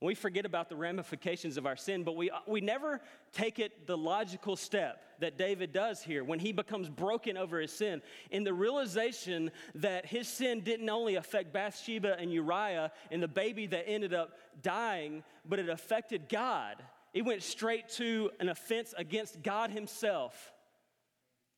We 0.00 0.14
forget 0.14 0.46
about 0.46 0.68
the 0.68 0.76
ramifications 0.76 1.56
of 1.56 1.66
our 1.66 1.74
sin, 1.74 2.04
but 2.04 2.14
we, 2.14 2.30
we 2.46 2.60
never 2.60 3.00
take 3.32 3.58
it 3.58 3.88
the 3.88 3.96
logical 3.96 4.54
step 4.54 5.02
that 5.18 5.36
David 5.36 5.72
does 5.72 6.00
here 6.00 6.22
when 6.22 6.38
he 6.38 6.52
becomes 6.52 6.88
broken 6.88 7.36
over 7.36 7.58
his 7.58 7.72
sin 7.72 8.00
in 8.30 8.44
the 8.44 8.54
realization 8.54 9.50
that 9.74 10.06
his 10.06 10.28
sin 10.28 10.60
didn't 10.60 10.88
only 10.88 11.16
affect 11.16 11.52
Bathsheba 11.52 12.16
and 12.16 12.32
Uriah 12.32 12.92
and 13.10 13.20
the 13.20 13.28
baby 13.28 13.66
that 13.66 13.88
ended 13.88 14.14
up 14.14 14.38
dying, 14.62 15.24
but 15.44 15.58
it 15.58 15.68
affected 15.68 16.28
God. 16.28 16.76
It 17.12 17.24
went 17.24 17.42
straight 17.42 17.88
to 17.96 18.30
an 18.38 18.48
offense 18.48 18.94
against 18.96 19.42
God 19.42 19.70
Himself. 19.70 20.52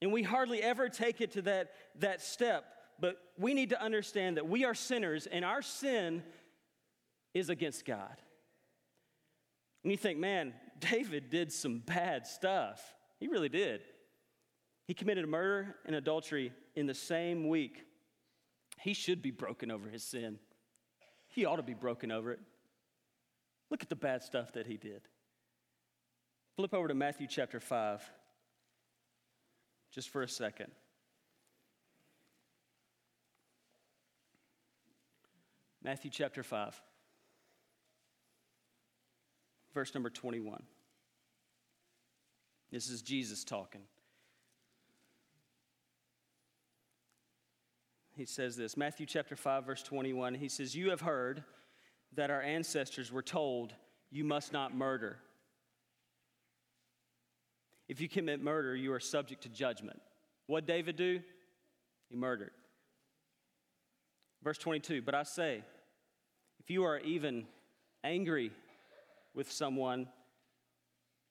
And 0.00 0.12
we 0.12 0.22
hardly 0.22 0.62
ever 0.62 0.88
take 0.88 1.20
it 1.20 1.32
to 1.32 1.42
that, 1.42 1.72
that 1.98 2.22
step 2.22 2.64
but 3.00 3.16
we 3.38 3.54
need 3.54 3.70
to 3.70 3.82
understand 3.82 4.36
that 4.36 4.48
we 4.48 4.64
are 4.64 4.74
sinners 4.74 5.26
and 5.26 5.44
our 5.44 5.62
sin 5.62 6.22
is 7.34 7.48
against 7.48 7.84
God. 7.84 8.16
And 9.82 9.90
you 9.90 9.96
think, 9.96 10.18
man, 10.18 10.52
David 10.78 11.30
did 11.30 11.52
some 11.52 11.78
bad 11.78 12.26
stuff. 12.26 12.82
He 13.18 13.28
really 13.28 13.48
did. 13.48 13.82
He 14.86 14.94
committed 14.94 15.26
murder 15.28 15.76
and 15.86 15.94
adultery 15.94 16.52
in 16.74 16.86
the 16.86 16.94
same 16.94 17.48
week. 17.48 17.84
He 18.78 18.92
should 18.92 19.22
be 19.22 19.30
broken 19.30 19.70
over 19.70 19.88
his 19.88 20.02
sin. 20.02 20.38
He 21.28 21.44
ought 21.44 21.56
to 21.56 21.62
be 21.62 21.74
broken 21.74 22.10
over 22.10 22.32
it. 22.32 22.40
Look 23.70 23.82
at 23.82 23.88
the 23.88 23.96
bad 23.96 24.22
stuff 24.22 24.52
that 24.54 24.66
he 24.66 24.76
did. 24.76 25.02
Flip 26.56 26.74
over 26.74 26.88
to 26.88 26.94
Matthew 26.94 27.26
chapter 27.28 27.60
5. 27.60 28.02
just 29.92 30.08
for 30.08 30.22
a 30.22 30.28
second. 30.28 30.70
Matthew 35.82 36.10
chapter 36.10 36.42
5, 36.42 36.80
verse 39.72 39.94
number 39.94 40.10
21. 40.10 40.62
This 42.70 42.88
is 42.88 43.02
Jesus 43.02 43.44
talking. 43.44 43.80
He 48.14 48.26
says 48.26 48.56
this 48.56 48.76
Matthew 48.76 49.06
chapter 49.06 49.36
5, 49.36 49.64
verse 49.64 49.82
21. 49.82 50.34
He 50.34 50.50
says, 50.50 50.76
You 50.76 50.90
have 50.90 51.00
heard 51.00 51.42
that 52.14 52.30
our 52.30 52.42
ancestors 52.42 53.10
were 53.10 53.22
told, 53.22 53.72
You 54.10 54.24
must 54.24 54.52
not 54.52 54.74
murder. 54.74 55.16
If 57.88 58.00
you 58.00 58.08
commit 58.08 58.42
murder, 58.42 58.76
you 58.76 58.92
are 58.92 59.00
subject 59.00 59.42
to 59.44 59.48
judgment. 59.48 60.00
What 60.46 60.66
David 60.66 60.96
do? 60.96 61.20
He 62.08 62.16
murdered. 62.16 62.52
Verse 64.42 64.58
22 64.58 65.02
But 65.02 65.14
I 65.14 65.22
say, 65.22 65.62
if 66.60 66.70
you 66.70 66.84
are 66.84 66.98
even 66.98 67.46
angry 68.04 68.52
with 69.34 69.50
someone, 69.50 70.08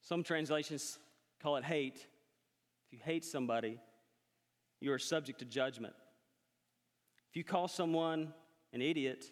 some 0.00 0.22
translations 0.22 0.98
call 1.42 1.56
it 1.56 1.64
hate. 1.64 2.06
If 2.86 2.92
you 2.92 2.98
hate 3.02 3.24
somebody, 3.24 3.78
you 4.80 4.92
are 4.92 4.98
subject 4.98 5.38
to 5.40 5.44
judgment. 5.44 5.94
If 7.30 7.36
you 7.36 7.44
call 7.44 7.68
someone 7.68 8.32
an 8.72 8.82
idiot, 8.82 9.24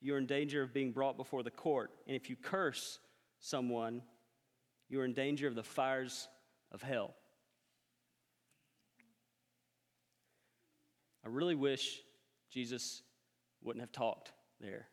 you're 0.00 0.18
in 0.18 0.26
danger 0.26 0.62
of 0.62 0.72
being 0.72 0.92
brought 0.92 1.16
before 1.16 1.42
the 1.42 1.50
court. 1.50 1.90
And 2.06 2.16
if 2.16 2.30
you 2.30 2.36
curse 2.36 2.98
someone, 3.40 4.02
you're 4.88 5.04
in 5.04 5.12
danger 5.12 5.46
of 5.46 5.54
the 5.54 5.62
fires 5.62 6.28
of 6.72 6.82
hell. 6.82 7.14
I 11.24 11.28
really 11.28 11.54
wish 11.54 12.00
Jesus 12.50 13.02
wouldn't 13.62 13.82
have 13.82 13.92
talked 13.92 14.32
there. 14.60 14.88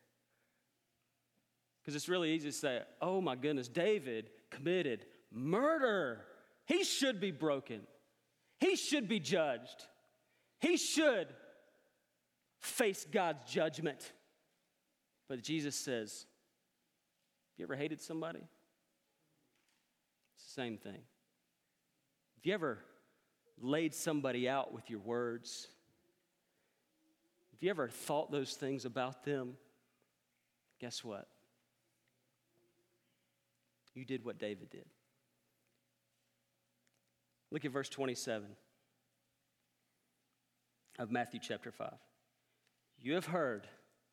Because 1.80 1.96
it's 1.96 2.08
really 2.08 2.30
easy 2.30 2.50
to 2.50 2.56
say, 2.56 2.82
oh 3.00 3.20
my 3.20 3.34
goodness, 3.34 3.68
David 3.68 4.30
committed 4.50 5.06
murder. 5.32 6.24
He 6.66 6.84
should 6.84 7.20
be 7.20 7.30
broken. 7.30 7.80
He 8.58 8.76
should 8.76 9.08
be 9.08 9.20
judged. 9.20 9.86
He 10.60 10.76
should 10.76 11.28
face 12.60 13.06
God's 13.10 13.50
judgment. 13.50 14.12
But 15.28 15.42
Jesus 15.42 15.76
says, 15.76 16.26
Have 17.52 17.58
you 17.58 17.64
ever 17.64 17.76
hated 17.76 18.00
somebody? 18.00 18.40
It's 20.36 20.46
the 20.46 20.60
same 20.60 20.76
thing. 20.76 20.92
Have 20.92 22.44
you 22.44 22.54
ever 22.54 22.78
laid 23.60 23.94
somebody 23.94 24.48
out 24.48 24.72
with 24.72 24.90
your 24.90 25.00
words? 25.00 25.68
Have 27.58 27.64
you 27.64 27.70
ever 27.70 27.88
thought 27.88 28.30
those 28.30 28.52
things 28.54 28.84
about 28.84 29.24
them? 29.24 29.54
Guess 30.80 31.02
what? 31.02 31.26
You 33.96 34.04
did 34.04 34.24
what 34.24 34.38
David 34.38 34.70
did. 34.70 34.84
Look 37.50 37.64
at 37.64 37.72
verse 37.72 37.88
27 37.88 38.46
of 41.00 41.10
Matthew 41.10 41.40
chapter 41.42 41.72
5. 41.72 41.94
You 43.00 43.14
have 43.14 43.26
heard, 43.26 43.66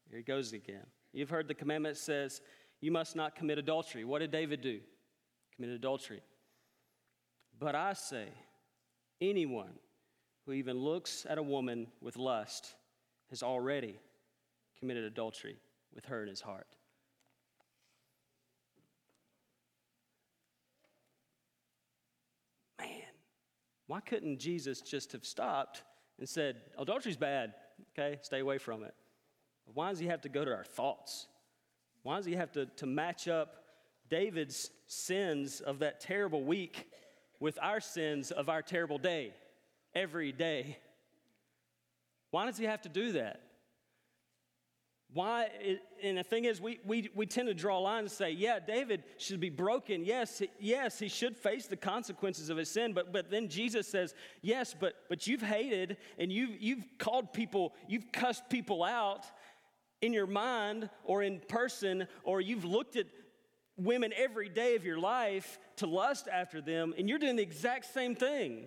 here 0.10 0.18
it 0.18 0.26
goes 0.26 0.52
again. 0.52 0.88
You've 1.14 1.30
heard 1.30 1.48
the 1.48 1.54
commandment 1.54 1.98
says, 1.98 2.42
You 2.82 2.92
must 2.92 3.16
not 3.16 3.36
commit 3.36 3.60
adultery. 3.60 4.06
What 4.06 4.20
did 4.20 4.32
David 4.32 4.62
do? 4.62 4.80
Committed 5.56 5.76
adultery. 5.76 6.24
But 7.60 7.76
I 7.76 7.94
say, 7.94 8.30
anyone 9.22 9.74
who 10.48 10.54
even 10.54 10.80
looks 10.80 11.28
at 11.30 11.38
a 11.38 11.44
woman 11.44 11.86
with 12.02 12.18
lust 12.18 12.74
has 13.30 13.44
already 13.44 14.00
committed 14.80 15.04
adultery 15.04 15.58
with 15.94 16.06
her 16.06 16.22
in 16.22 16.30
his 16.30 16.42
heart. 16.42 16.68
Man, 22.80 22.90
why 23.88 24.02
couldn't 24.02 24.40
Jesus 24.40 24.82
just 24.82 25.12
have 25.14 25.26
stopped 25.26 25.84
and 26.20 26.28
said, 26.28 26.58
Adultery's 26.78 27.18
bad, 27.18 27.54
okay? 27.92 28.20
Stay 28.22 28.40
away 28.40 28.58
from 28.58 28.84
it. 28.84 28.94
Why 29.74 29.90
does 29.90 30.00
he 30.00 30.08
have 30.08 30.22
to 30.22 30.30
go 30.30 30.46
to 30.46 30.54
our 30.54 30.64
thoughts? 30.64 31.28
Why 32.04 32.18
does 32.18 32.26
he 32.26 32.36
have 32.36 32.52
to, 32.52 32.68
to 32.68 32.86
match 32.86 33.28
up 33.28 33.64
David's 34.10 34.70
sins 34.88 35.62
of 35.62 35.80
that 35.80 36.00
terrible 36.00 36.44
week 36.44 36.88
with 37.40 37.58
our 37.62 37.80
sins 37.80 38.32
of 38.32 38.48
our 38.50 38.62
terrible 38.62 38.98
day 38.98 39.34
every 39.96 40.32
day? 40.32 40.78
Why 42.36 42.46
does 42.46 42.58
he 42.58 42.66
have 42.66 42.82
to 42.82 42.90
do 42.90 43.14
that? 43.14 43.40
Why, 45.14 45.48
and 46.04 46.18
the 46.18 46.24
thing 46.24 46.44
is, 46.44 46.60
we, 46.60 46.82
we, 46.86 47.10
we 47.16 47.26
tend 47.26 47.48
to 47.48 47.54
draw 47.54 47.80
lines 47.80 48.02
and 48.02 48.12
say, 48.12 48.32
yeah, 48.32 48.60
David 48.60 49.06
should 49.18 49.40
be 49.40 49.50
broken. 49.50 50.04
Yes, 50.04 50.42
yes, 50.60 51.00
he 51.00 51.08
should 51.08 51.38
face 51.38 51.68
the 51.68 51.78
consequences 51.78 52.50
of 52.50 52.58
his 52.58 52.70
sin. 52.70 52.92
But, 52.92 53.14
but 53.14 53.32
then 53.32 53.48
Jesus 53.48 53.88
says, 53.88 54.14
yes, 54.42 54.76
but, 54.78 54.96
but 55.08 55.28
you've 55.28 55.44
hated 55.44 55.96
and 56.18 56.30
you've, 56.30 56.62
you've 56.62 56.84
called 57.00 57.32
people, 57.32 57.74
you've 57.88 58.12
cussed 58.12 58.50
people 58.50 58.84
out 58.84 59.26
in 60.02 60.12
your 60.12 60.28
mind 60.28 60.90
or 61.06 61.24
in 61.24 61.40
person, 61.48 62.06
or 62.26 62.42
you've 62.42 62.66
looked 62.66 62.98
at 62.98 63.06
women 63.78 64.12
every 64.14 64.50
day 64.50 64.76
of 64.76 64.84
your 64.84 65.00
life 65.00 65.58
to 65.78 65.88
lust 65.88 66.28
after 66.30 66.60
them, 66.60 66.94
and 66.98 67.08
you're 67.08 67.18
doing 67.18 67.38
the 67.38 67.44
exact 67.44 67.94
same 67.94 68.14
thing. 68.14 68.66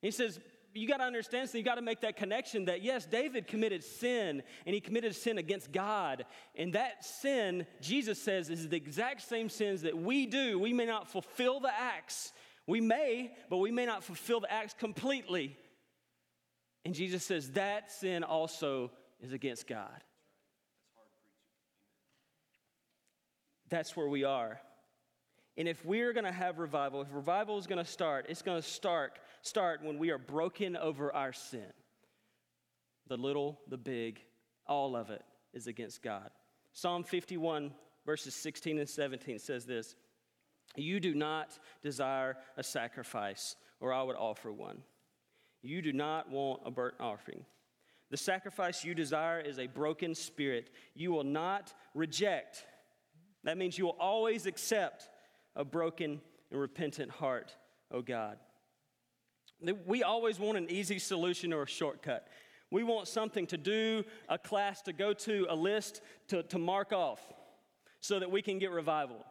He 0.00 0.10
says, 0.10 0.40
you 0.74 0.88
got 0.88 0.98
to 0.98 1.04
understand, 1.04 1.48
so 1.48 1.58
you 1.58 1.64
got 1.64 1.74
to 1.74 1.82
make 1.82 2.00
that 2.00 2.16
connection 2.16 2.66
that 2.66 2.82
yes, 2.82 3.04
David 3.04 3.46
committed 3.46 3.84
sin 3.84 4.42
and 4.66 4.74
he 4.74 4.80
committed 4.80 5.14
sin 5.14 5.38
against 5.38 5.72
God. 5.72 6.24
And 6.56 6.72
that 6.74 7.04
sin, 7.04 7.66
Jesus 7.80 8.20
says, 8.20 8.48
is 8.48 8.68
the 8.68 8.76
exact 8.76 9.22
same 9.22 9.48
sins 9.48 9.82
that 9.82 9.96
we 9.96 10.26
do. 10.26 10.58
We 10.58 10.72
may 10.72 10.86
not 10.86 11.08
fulfill 11.08 11.60
the 11.60 11.72
acts. 11.72 12.32
We 12.66 12.80
may, 12.80 13.34
but 13.50 13.58
we 13.58 13.70
may 13.70 13.86
not 13.86 14.04
fulfill 14.04 14.40
the 14.40 14.52
acts 14.52 14.74
completely. 14.78 15.56
And 16.84 16.94
Jesus 16.94 17.24
says 17.24 17.50
that 17.52 17.90
sin 17.92 18.24
also 18.24 18.90
is 19.20 19.32
against 19.32 19.66
God. 19.66 20.02
That's 23.68 23.96
where 23.96 24.08
we 24.08 24.24
are. 24.24 24.60
And 25.56 25.68
if 25.68 25.84
we're 25.84 26.12
going 26.12 26.24
to 26.24 26.32
have 26.32 26.58
revival, 26.58 27.02
if 27.02 27.08
revival 27.12 27.58
is 27.58 27.66
going 27.66 27.84
to 27.84 27.90
start, 27.90 28.26
it's 28.28 28.42
going 28.42 28.60
to 28.60 28.66
start 28.66 29.18
start 29.42 29.82
when 29.82 29.98
we 29.98 30.10
are 30.10 30.18
broken 30.18 30.76
over 30.76 31.14
our 31.14 31.32
sin. 31.32 31.72
The 33.08 33.16
little, 33.16 33.60
the 33.68 33.76
big, 33.76 34.20
all 34.66 34.96
of 34.96 35.10
it 35.10 35.22
is 35.52 35.66
against 35.66 36.02
God. 36.02 36.30
Psalm 36.72 37.04
51 37.04 37.72
verses 38.06 38.34
16 38.34 38.78
and 38.78 38.88
17 38.88 39.38
says 39.38 39.66
this, 39.66 39.94
"You 40.74 41.00
do 41.00 41.14
not 41.14 41.58
desire 41.82 42.38
a 42.56 42.62
sacrifice, 42.62 43.56
or 43.80 43.92
I 43.92 44.02
would 44.02 44.16
offer 44.16 44.52
one. 44.52 44.82
You 45.60 45.82
do 45.82 45.92
not 45.92 46.30
want 46.30 46.62
a 46.64 46.70
burnt 46.70 46.94
offering. 46.98 47.44
The 48.10 48.16
sacrifice 48.16 48.84
you 48.84 48.94
desire 48.94 49.40
is 49.40 49.58
a 49.58 49.66
broken 49.66 50.14
spirit. 50.14 50.70
You 50.94 51.12
will 51.12 51.24
not 51.24 51.72
reject. 51.94 52.66
That 53.44 53.58
means 53.58 53.78
you 53.78 53.86
will 53.86 53.96
always 53.98 54.46
accept 54.46 55.08
a 55.56 55.64
broken 55.64 56.20
and 56.50 56.60
repentant 56.60 57.10
heart, 57.10 57.54
O 57.90 58.02
God. 58.02 58.38
We 59.86 60.02
always 60.02 60.40
want 60.40 60.58
an 60.58 60.70
easy 60.70 60.98
solution 60.98 61.52
or 61.52 61.62
a 61.62 61.68
shortcut. 61.68 62.26
We 62.70 62.82
want 62.82 63.06
something 63.06 63.46
to 63.48 63.58
do, 63.58 64.04
a 64.28 64.38
class 64.38 64.82
to 64.82 64.92
go 64.92 65.12
to, 65.12 65.46
a 65.48 65.54
list 65.54 66.00
to, 66.28 66.42
to 66.44 66.58
mark 66.58 66.92
off 66.92 67.20
so 68.00 68.18
that 68.18 68.30
we 68.30 68.42
can 68.42 68.58
get 68.58 68.70
revival. 68.70 69.24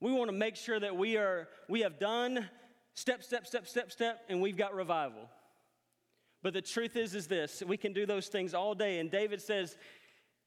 We 0.00 0.12
want 0.12 0.28
to 0.28 0.36
make 0.36 0.56
sure 0.56 0.80
that 0.80 0.96
we 0.96 1.16
are 1.16 1.48
we 1.68 1.82
have 1.82 2.00
done 2.00 2.48
step, 2.94 3.22
step, 3.22 3.46
step, 3.46 3.68
step, 3.68 3.92
step, 3.92 4.24
and 4.28 4.42
we've 4.42 4.56
got 4.56 4.74
revival. 4.74 5.30
But 6.42 6.54
the 6.54 6.60
truth 6.60 6.96
is, 6.96 7.14
is 7.14 7.28
this 7.28 7.62
we 7.64 7.76
can 7.76 7.92
do 7.92 8.04
those 8.04 8.26
things 8.26 8.52
all 8.54 8.74
day. 8.74 8.98
And 8.98 9.10
David 9.10 9.40
says, 9.40 9.76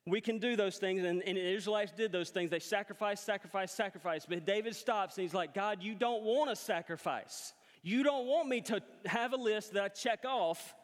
we 0.07 0.21
can 0.21 0.37
do 0.37 0.55
those 0.55 0.77
things, 0.77 1.03
and, 1.03 1.23
and 1.23 1.37
the 1.37 1.41
Israelites 1.41 1.91
did 1.91 2.11
those 2.11 2.29
things. 2.29 2.51
They 2.51 2.59
sacrifice, 2.59 3.19
sacrifice, 3.19 3.71
sacrifice. 3.71 4.25
But 4.27 4.45
David 4.45 4.75
stops 4.75 5.17
and 5.17 5.23
he's 5.23 5.33
like, 5.33 5.53
God, 5.55 5.81
you 5.81 5.95
don't 5.95 6.23
want 6.23 6.51
a 6.51 6.55
sacrifice. 6.55 7.53
You 7.81 8.03
don't 8.03 8.27
want 8.27 8.47
me 8.47 8.61
to 8.61 8.81
have 9.05 9.33
a 9.33 9.37
list 9.37 9.73
that 9.73 9.83
I 9.83 9.87
check 9.87 10.23
off. 10.23 10.75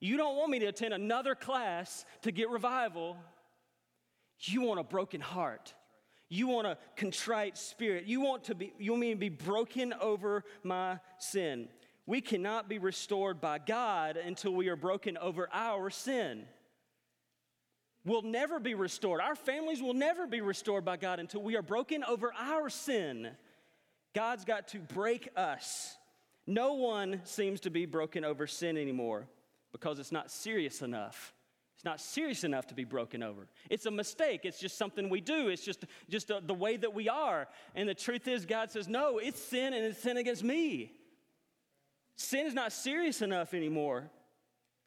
You 0.00 0.16
don't 0.16 0.36
want 0.36 0.50
me 0.50 0.58
to 0.60 0.66
attend 0.66 0.94
another 0.94 1.34
class 1.34 2.06
to 2.22 2.32
get 2.32 2.48
revival. 2.48 3.16
You 4.40 4.62
want 4.62 4.80
a 4.80 4.84
broken 4.84 5.20
heart. 5.20 5.74
You 6.30 6.48
want 6.48 6.66
a 6.66 6.78
contrite 6.96 7.58
spirit. 7.58 8.06
You 8.06 8.22
want 8.22 8.44
to 8.44 8.54
be 8.54 8.72
you 8.78 8.92
want 8.92 9.02
me 9.02 9.10
to 9.10 9.18
be 9.18 9.28
broken 9.28 9.92
over 10.00 10.44
my 10.62 10.98
sin. 11.18 11.68
We 12.06 12.22
cannot 12.22 12.70
be 12.70 12.78
restored 12.78 13.38
by 13.38 13.58
God 13.58 14.16
until 14.16 14.52
we 14.52 14.68
are 14.68 14.76
broken 14.76 15.18
over 15.18 15.48
our 15.52 15.90
sin 15.90 16.46
will 18.04 18.22
never 18.22 18.58
be 18.58 18.74
restored. 18.74 19.20
Our 19.20 19.36
families 19.36 19.80
will 19.80 19.94
never 19.94 20.26
be 20.26 20.40
restored 20.40 20.84
by 20.84 20.96
God 20.96 21.20
until 21.20 21.42
we 21.42 21.56
are 21.56 21.62
broken 21.62 22.02
over 22.04 22.32
our 22.38 22.68
sin. 22.68 23.30
God's 24.14 24.44
got 24.44 24.68
to 24.68 24.78
break 24.78 25.28
us. 25.36 25.96
No 26.46 26.74
one 26.74 27.20
seems 27.24 27.60
to 27.60 27.70
be 27.70 27.86
broken 27.86 28.24
over 28.24 28.46
sin 28.46 28.76
anymore 28.76 29.28
because 29.70 29.98
it's 29.98 30.12
not 30.12 30.30
serious 30.30 30.82
enough. 30.82 31.32
It's 31.76 31.84
not 31.84 32.00
serious 32.00 32.44
enough 32.44 32.66
to 32.68 32.74
be 32.74 32.84
broken 32.84 33.22
over. 33.22 33.48
It's 33.70 33.86
a 33.86 33.90
mistake. 33.90 34.40
It's 34.44 34.60
just 34.60 34.76
something 34.76 35.08
we 35.08 35.20
do. 35.20 35.48
It's 35.48 35.64
just, 35.64 35.84
just 36.08 36.30
a, 36.30 36.40
the 36.44 36.54
way 36.54 36.76
that 36.76 36.94
we 36.94 37.08
are. 37.08 37.48
And 37.74 37.88
the 37.88 37.94
truth 37.94 38.28
is, 38.28 38.46
God 38.46 38.70
says, 38.70 38.86
no, 38.88 39.18
it's 39.18 39.42
sin 39.42 39.72
and 39.72 39.84
it's 39.84 40.00
sin 40.00 40.16
against 40.16 40.44
me. 40.44 40.92
Sin 42.16 42.46
is 42.46 42.54
not 42.54 42.72
serious 42.72 43.22
enough 43.22 43.54
anymore. 43.54 44.10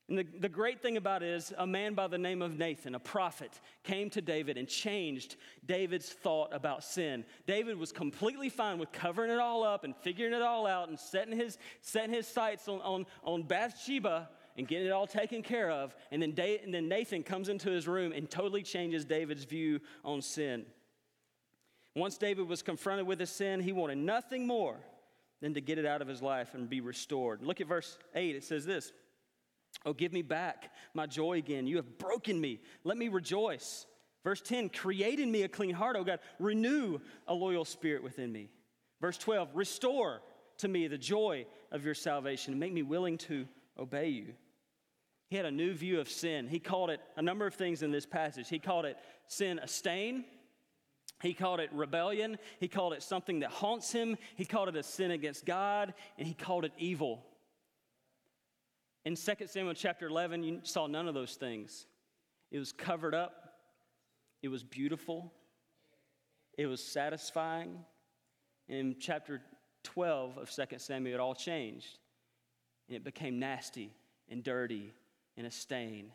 And 0.08 0.20
the, 0.20 0.28
the 0.40 0.50
great 0.50 0.82
thing 0.82 0.98
about 0.98 1.24
it 1.24 1.30
is, 1.30 1.52
a 1.58 1.66
man 1.66 1.96
by 1.96 2.08
the 2.08 2.18
name 2.18 2.44
of 2.44 2.60
Nathan, 2.60 2.94
a 2.94 3.00
prophet, 3.00 3.60
came 3.84 4.12
to 4.12 4.22
David 4.22 4.56
and 4.56 4.68
changed 4.68 5.36
David's 5.66 6.10
thought 6.10 6.54
about 6.54 6.84
sin. 6.84 7.26
David 7.48 7.78
was 7.78 7.92
completely 7.92 8.50
fine 8.50 8.78
with 8.78 8.92
covering 8.92 9.32
it 9.32 9.40
all 9.40 9.64
up 9.64 9.84
and 9.84 9.96
figuring 9.96 10.34
it 10.34 10.44
all 10.44 10.68
out 10.68 10.90
and 10.90 11.00
setting 11.00 11.36
his, 11.36 11.58
setting 11.82 12.14
his 12.14 12.28
sights 12.28 12.68
on, 12.68 12.82
on, 12.82 13.08
on 13.24 13.44
Bathsheba 13.44 14.30
and 14.58 14.68
getting 14.68 14.86
it 14.86 14.92
all 14.92 15.08
taken 15.08 15.42
care 15.42 15.72
of. 15.72 15.96
And 16.12 16.22
then, 16.22 16.34
da- 16.34 16.60
and 16.64 16.72
then 16.72 16.88
Nathan 16.88 17.24
comes 17.24 17.50
into 17.50 17.72
his 17.72 17.88
room 17.88 18.12
and 18.12 18.30
totally 18.30 18.62
changes 18.62 19.06
David's 19.06 19.44
view 19.44 19.80
on 20.04 20.22
sin. 20.22 20.66
Once 21.96 22.18
David 22.18 22.48
was 22.48 22.62
confronted 22.62 23.08
with 23.08 23.20
his 23.20 23.32
sin, 23.32 23.60
he 23.60 23.72
wanted 23.72 23.98
nothing 23.98 24.46
more 24.46 24.78
than 25.42 25.56
to 25.56 25.62
get 25.62 25.80
it 25.80 25.86
out 25.86 26.04
of 26.04 26.08
his 26.08 26.22
life 26.22 26.54
and 26.54 26.70
be 26.70 26.80
restored. 26.80 27.42
Look 27.42 27.60
at 27.60 27.68
verse 27.68 27.98
8. 28.14 28.36
It 28.36 28.44
says 28.44 28.66
this. 28.66 28.92
Oh, 29.86 29.94
give 29.94 30.14
me 30.14 30.22
back 30.22 30.72
my 30.94 31.06
joy 31.06 31.38
again. 31.38 31.68
You 31.68 31.78
have 31.78 31.98
broken 31.98 32.40
me. 32.40 32.60
Let 32.84 32.98
me 32.98 33.08
rejoice. 33.08 33.86
Verse 34.24 34.42
10 34.42 34.70
Create 34.70 35.20
in 35.20 35.32
me 35.32 35.44
a 35.44 35.48
clean 35.48 35.74
heart, 35.74 35.96
O 35.96 36.04
God. 36.04 36.20
Renew 36.40 37.00
a 37.28 37.34
loyal 37.34 37.66
spirit 37.66 38.04
within 38.04 38.32
me. 38.32 38.50
Verse 39.02 39.18
12 39.18 39.50
Restore 39.54 40.22
to 40.58 40.68
me 40.68 40.88
the 40.88 40.98
joy 40.98 41.46
of 41.72 41.86
your 41.86 41.94
salvation 41.94 42.54
and 42.54 42.60
make 42.60 42.74
me 42.74 42.82
willing 42.82 43.18
to 43.20 43.48
obey 43.78 44.08
you. 44.10 44.34
He 45.30 45.36
had 45.36 45.46
a 45.46 45.52
new 45.52 45.74
view 45.74 46.00
of 46.00 46.10
sin. 46.10 46.48
He 46.48 46.60
called 46.60 46.90
it 46.90 47.02
a 47.18 47.22
number 47.22 47.48
of 47.48 47.56
things 47.56 47.82
in 47.82 47.92
this 47.92 48.06
passage. 48.06 48.48
He 48.48 48.60
called 48.60 48.86
it 48.86 48.98
sin 49.28 49.60
a 49.60 49.68
stain. 49.68 50.26
He 51.22 51.34
called 51.34 51.60
it 51.60 51.70
rebellion. 51.74 52.38
He 52.60 52.68
called 52.68 52.94
it 52.94 53.02
something 53.02 53.40
that 53.40 53.50
haunts 53.50 53.92
him. 53.92 54.18
He 54.36 54.46
called 54.46 54.70
it 54.70 54.76
a 54.76 54.84
sin 54.84 55.12
against 55.12 55.46
God. 55.46 55.94
And 56.18 56.28
he 56.28 56.34
called 56.34 56.66
it 56.66 56.74
evil. 56.78 57.26
In 59.06 59.16
2 59.16 59.34
Samuel 59.46 59.76
chapter 59.76 60.08
11, 60.08 60.44
you 60.44 60.60
saw 60.64 60.88
none 60.88 61.08
of 61.08 61.14
those 61.14 61.36
things. 61.36 61.86
It 62.52 62.58
was 62.58 62.72
covered 62.72 63.14
up, 63.14 63.54
it 64.42 64.48
was 64.48 64.64
beautiful, 64.64 65.32
it 66.58 66.66
was 66.66 66.84
satisfying. 66.84 67.80
In 68.68 68.96
chapter 69.00 69.42
12 69.84 70.40
of 70.40 70.50
2 70.50 70.80
Samuel, 70.80 71.14
it 71.14 71.20
all 71.20 71.36
changed. 71.36 72.00
And 72.88 72.96
it 72.96 73.04
became 73.04 73.38
nasty 73.38 73.92
and 74.30 74.44
dirty 74.44 74.92
and 75.38 75.46
a 75.46 75.52
stain. 75.52 76.12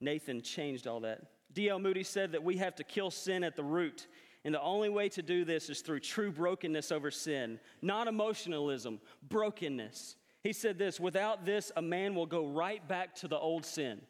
Nathan 0.00 0.40
changed 0.40 0.86
all 0.86 1.00
that. 1.00 1.20
D.L. 1.52 1.78
Moody 1.78 2.04
said 2.04 2.32
that 2.32 2.42
we 2.42 2.56
have 2.56 2.76
to 2.76 2.84
kill 2.84 3.10
sin 3.10 3.44
at 3.44 3.56
the 3.56 3.64
root. 3.64 4.06
And 4.44 4.54
the 4.54 4.62
only 4.62 4.88
way 4.88 5.10
to 5.10 5.22
do 5.22 5.44
this 5.44 5.68
is 5.68 5.82
through 5.82 6.00
true 6.00 6.32
brokenness 6.32 6.92
over 6.92 7.10
sin, 7.10 7.60
not 7.82 8.08
emotionalism, 8.08 9.00
brokenness. 9.28 10.16
He 10.42 10.52
said 10.52 10.78
this 10.78 10.98
without 10.98 11.44
this, 11.44 11.70
a 11.76 11.82
man 11.82 12.14
will 12.14 12.26
go 12.26 12.46
right 12.46 12.86
back 12.86 13.14
to 13.16 13.28
the 13.28 13.38
old 13.38 13.66
sin. 13.66 14.00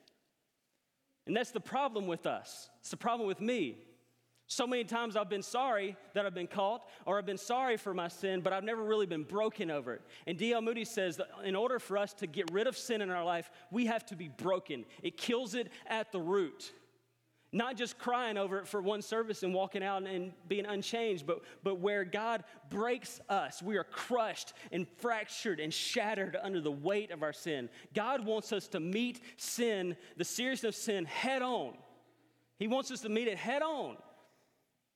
And 1.27 1.37
that's 1.37 1.51
the 1.51 1.61
problem 1.61 2.07
with 2.07 2.27
us. 2.27 2.71
It's 2.81 2.91
the 2.91 2.97
problem 2.97 3.27
with 3.27 3.41
me. 3.41 3.79
So 4.47 4.67
many 4.67 4.83
times 4.83 5.15
I've 5.15 5.29
been 5.29 5.45
sorry 5.45 5.97
that 6.13 6.27
I've 6.27 6.35
been 6.35 6.49
caught, 6.49 6.89
or 7.07 7.19
I've 7.19 7.27
been 7.27 7.39
sorry 7.39 7.77
for 7.77 7.95
my 7.95 8.09
sin, 8.09 8.41
but 8.41 8.53
I've 8.53 8.65
never 8.65 8.83
really 8.83 9.07
been 9.07 9.23
broken 9.23 9.71
over 9.71 9.95
it. 9.95 10.03
And 10.27 10.37
D.L. 10.37 10.61
Moody 10.61 10.85
says 10.85 11.19
that 11.19 11.29
in 11.45 11.55
order 11.55 11.79
for 11.79 11.97
us 11.97 12.13
to 12.15 12.27
get 12.27 12.51
rid 12.51 12.67
of 12.67 12.77
sin 12.77 13.01
in 13.01 13.11
our 13.11 13.25
life, 13.25 13.49
we 13.71 13.87
have 13.87 14.05
to 14.07 14.17
be 14.17 14.27
broken. 14.27 14.85
It 15.05 15.17
kills 15.17 15.55
it 15.55 15.69
at 15.87 16.11
the 16.11 16.21
root. 16.21 16.73
Not 17.53 17.77
just 17.77 17.99
crying 17.99 18.37
over 18.37 18.59
it 18.59 18.69
for 18.69 18.81
one 18.81 19.03
service 19.03 19.43
and 19.43 19.53
walking 19.53 19.83
out 19.83 20.05
and 20.05 20.33
being 20.47 20.67
unchanged, 20.67 21.27
but, 21.27 21.41
but 21.65 21.81
where 21.81 22.05
God 22.05 22.45
breaks 22.69 23.21
us. 23.29 23.61
We 23.61 23.77
are 23.77 23.85
crushed 23.85 24.53
and 24.71 24.87
fractured 24.99 25.59
and 25.59 25.75
shattered 25.75 26.37
under 26.41 26.61
the 26.61 26.71
weight 26.71 27.11
of 27.11 27.25
our 27.25 27.33
sin. 27.33 27.69
God 27.93 28.25
wants 28.25 28.53
us 28.53 28.69
to 28.69 28.79
meet 28.81 29.21
sin, 29.37 29.97
the 30.17 30.25
seriousness 30.25 30.77
of 30.77 30.83
sin, 30.83 31.05
head 31.07 31.43
on. 31.43 31.75
He 32.57 32.69
wants 32.69 32.93
us 32.93 33.01
to 33.01 33.09
meet 33.09 33.27
it 33.27 33.37
head 33.37 33.63
on. 33.63 33.97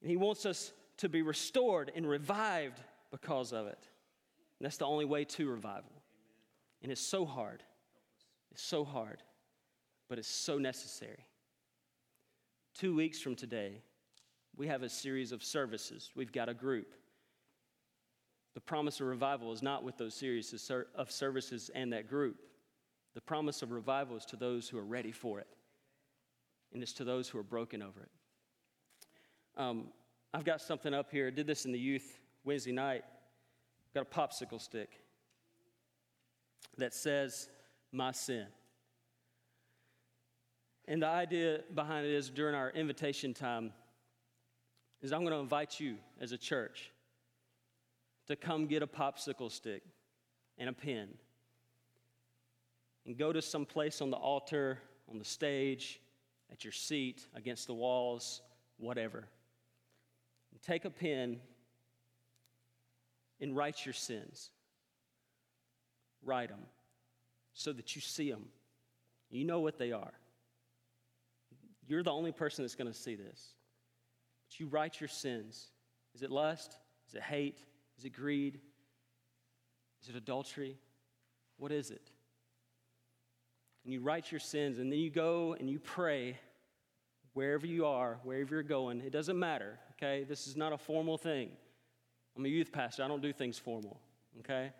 And 0.00 0.10
He 0.10 0.16
wants 0.16 0.46
us 0.46 0.72
to 0.98 1.08
be 1.08 1.22
restored 1.22 1.90
and 1.96 2.08
revived 2.08 2.80
because 3.10 3.52
of 3.52 3.66
it. 3.66 3.88
And 4.60 4.66
that's 4.66 4.76
the 4.76 4.86
only 4.86 5.04
way 5.04 5.24
to 5.24 5.50
revival. 5.50 5.90
And 6.82 6.92
it's 6.92 7.00
so 7.00 7.24
hard. 7.24 7.64
It's 8.52 8.62
so 8.62 8.84
hard, 8.84 9.22
but 10.08 10.20
it's 10.20 10.28
so 10.28 10.58
necessary. 10.58 11.26
Two 12.74 12.94
weeks 12.96 13.20
from 13.20 13.36
today, 13.36 13.80
we 14.56 14.66
have 14.66 14.82
a 14.82 14.88
series 14.88 15.30
of 15.30 15.44
services. 15.44 16.10
We've 16.16 16.32
got 16.32 16.48
a 16.48 16.54
group. 16.54 16.92
The 18.54 18.60
promise 18.60 19.00
of 19.00 19.06
revival 19.06 19.52
is 19.52 19.62
not 19.62 19.84
with 19.84 19.96
those 19.96 20.14
series 20.14 20.70
of 20.96 21.10
services 21.10 21.70
and 21.72 21.92
that 21.92 22.08
group. 22.08 22.36
The 23.14 23.20
promise 23.20 23.62
of 23.62 23.70
revival 23.70 24.16
is 24.16 24.24
to 24.26 24.36
those 24.36 24.68
who 24.68 24.76
are 24.78 24.84
ready 24.84 25.12
for 25.12 25.38
it, 25.38 25.46
and 26.72 26.82
it's 26.82 26.92
to 26.94 27.04
those 27.04 27.28
who 27.28 27.38
are 27.38 27.44
broken 27.44 27.80
over 27.80 28.00
it. 28.00 28.10
Um, 29.56 29.88
I've 30.32 30.44
got 30.44 30.60
something 30.60 30.92
up 30.92 31.12
here. 31.12 31.28
I 31.28 31.30
did 31.30 31.46
this 31.46 31.64
in 31.66 31.70
the 31.70 31.78
youth 31.78 32.18
Wednesday 32.44 32.72
night. 32.72 33.04
Got 33.94 34.02
a 34.02 34.04
popsicle 34.04 34.60
stick 34.60 34.98
that 36.76 36.92
says, 36.92 37.48
My 37.92 38.10
sin. 38.10 38.46
And 40.86 41.02
the 41.02 41.06
idea 41.06 41.60
behind 41.74 42.06
it 42.06 42.12
is 42.12 42.28
during 42.28 42.54
our 42.54 42.70
invitation 42.70 43.32
time 43.32 43.72
is 45.00 45.12
I'm 45.12 45.20
going 45.20 45.32
to 45.32 45.38
invite 45.38 45.80
you 45.80 45.96
as 46.20 46.32
a 46.32 46.38
church 46.38 46.90
to 48.26 48.36
come 48.36 48.66
get 48.66 48.82
a 48.82 48.86
popsicle 48.86 49.50
stick 49.50 49.82
and 50.58 50.68
a 50.68 50.72
pen 50.72 51.08
and 53.06 53.16
go 53.16 53.32
to 53.32 53.42
some 53.42 53.66
place 53.66 54.00
on 54.00 54.10
the 54.10 54.16
altar, 54.16 54.78
on 55.10 55.18
the 55.18 55.24
stage, 55.24 56.00
at 56.50 56.64
your 56.64 56.72
seat, 56.72 57.26
against 57.34 57.66
the 57.66 57.74
walls, 57.74 58.42
whatever. 58.78 59.26
And 60.52 60.62
take 60.62 60.84
a 60.84 60.90
pen 60.90 61.40
and 63.40 63.56
write 63.56 63.84
your 63.84 63.92
sins. 63.92 64.50
Write 66.24 66.48
them 66.48 66.62
so 67.52 67.72
that 67.72 67.94
you 67.94 68.00
see 68.00 68.30
them. 68.30 68.46
You 69.30 69.44
know 69.44 69.60
what 69.60 69.78
they 69.78 69.92
are. 69.92 70.12
You're 71.86 72.02
the 72.02 72.12
only 72.12 72.32
person 72.32 72.64
that's 72.64 72.74
going 72.74 72.92
to 72.92 72.98
see 72.98 73.14
this. 73.14 73.54
But 74.48 74.60
you 74.60 74.66
write 74.66 75.00
your 75.00 75.08
sins. 75.08 75.68
Is 76.14 76.22
it 76.22 76.30
lust? 76.30 76.76
Is 77.08 77.14
it 77.14 77.22
hate? 77.22 77.58
Is 77.98 78.04
it 78.04 78.10
greed? 78.10 78.60
Is 80.02 80.08
it 80.08 80.16
adultery? 80.16 80.76
What 81.56 81.72
is 81.72 81.90
it? 81.90 82.10
And 83.84 83.92
you 83.92 84.00
write 84.00 84.32
your 84.32 84.40
sins, 84.40 84.78
and 84.78 84.90
then 84.90 84.98
you 84.98 85.10
go 85.10 85.54
and 85.58 85.68
you 85.68 85.78
pray 85.78 86.38
wherever 87.34 87.66
you 87.66 87.84
are, 87.84 88.18
wherever 88.22 88.54
you're 88.54 88.62
going. 88.62 89.00
It 89.00 89.12
doesn't 89.12 89.38
matter, 89.38 89.78
okay? 89.92 90.24
This 90.24 90.46
is 90.46 90.56
not 90.56 90.72
a 90.72 90.78
formal 90.78 91.18
thing. 91.18 91.50
I'm 92.36 92.44
a 92.44 92.48
youth 92.48 92.72
pastor, 92.72 93.04
I 93.04 93.08
don't 93.08 93.22
do 93.22 93.32
things 93.32 93.58
formal, 93.58 94.00
okay? 94.40 94.72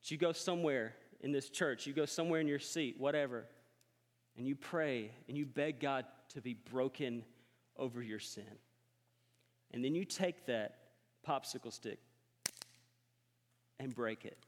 But 0.00 0.10
you 0.10 0.18
go 0.18 0.32
somewhere 0.32 0.94
in 1.20 1.32
this 1.32 1.48
church, 1.48 1.86
you 1.86 1.92
go 1.92 2.04
somewhere 2.04 2.40
in 2.40 2.48
your 2.48 2.58
seat, 2.58 2.96
whatever, 2.98 3.46
and 4.36 4.46
you 4.46 4.56
pray 4.56 5.12
and 5.28 5.36
you 5.36 5.46
beg 5.46 5.78
God 5.80 6.04
to 6.34 6.40
be 6.40 6.54
broken 6.54 7.24
over 7.76 8.02
your 8.02 8.18
sin. 8.18 8.44
And 9.72 9.84
then 9.84 9.94
you 9.94 10.04
take 10.04 10.46
that 10.46 10.76
popsicle 11.26 11.72
stick 11.72 11.98
and 13.78 13.94
break 13.94 14.24
it. 14.24 14.38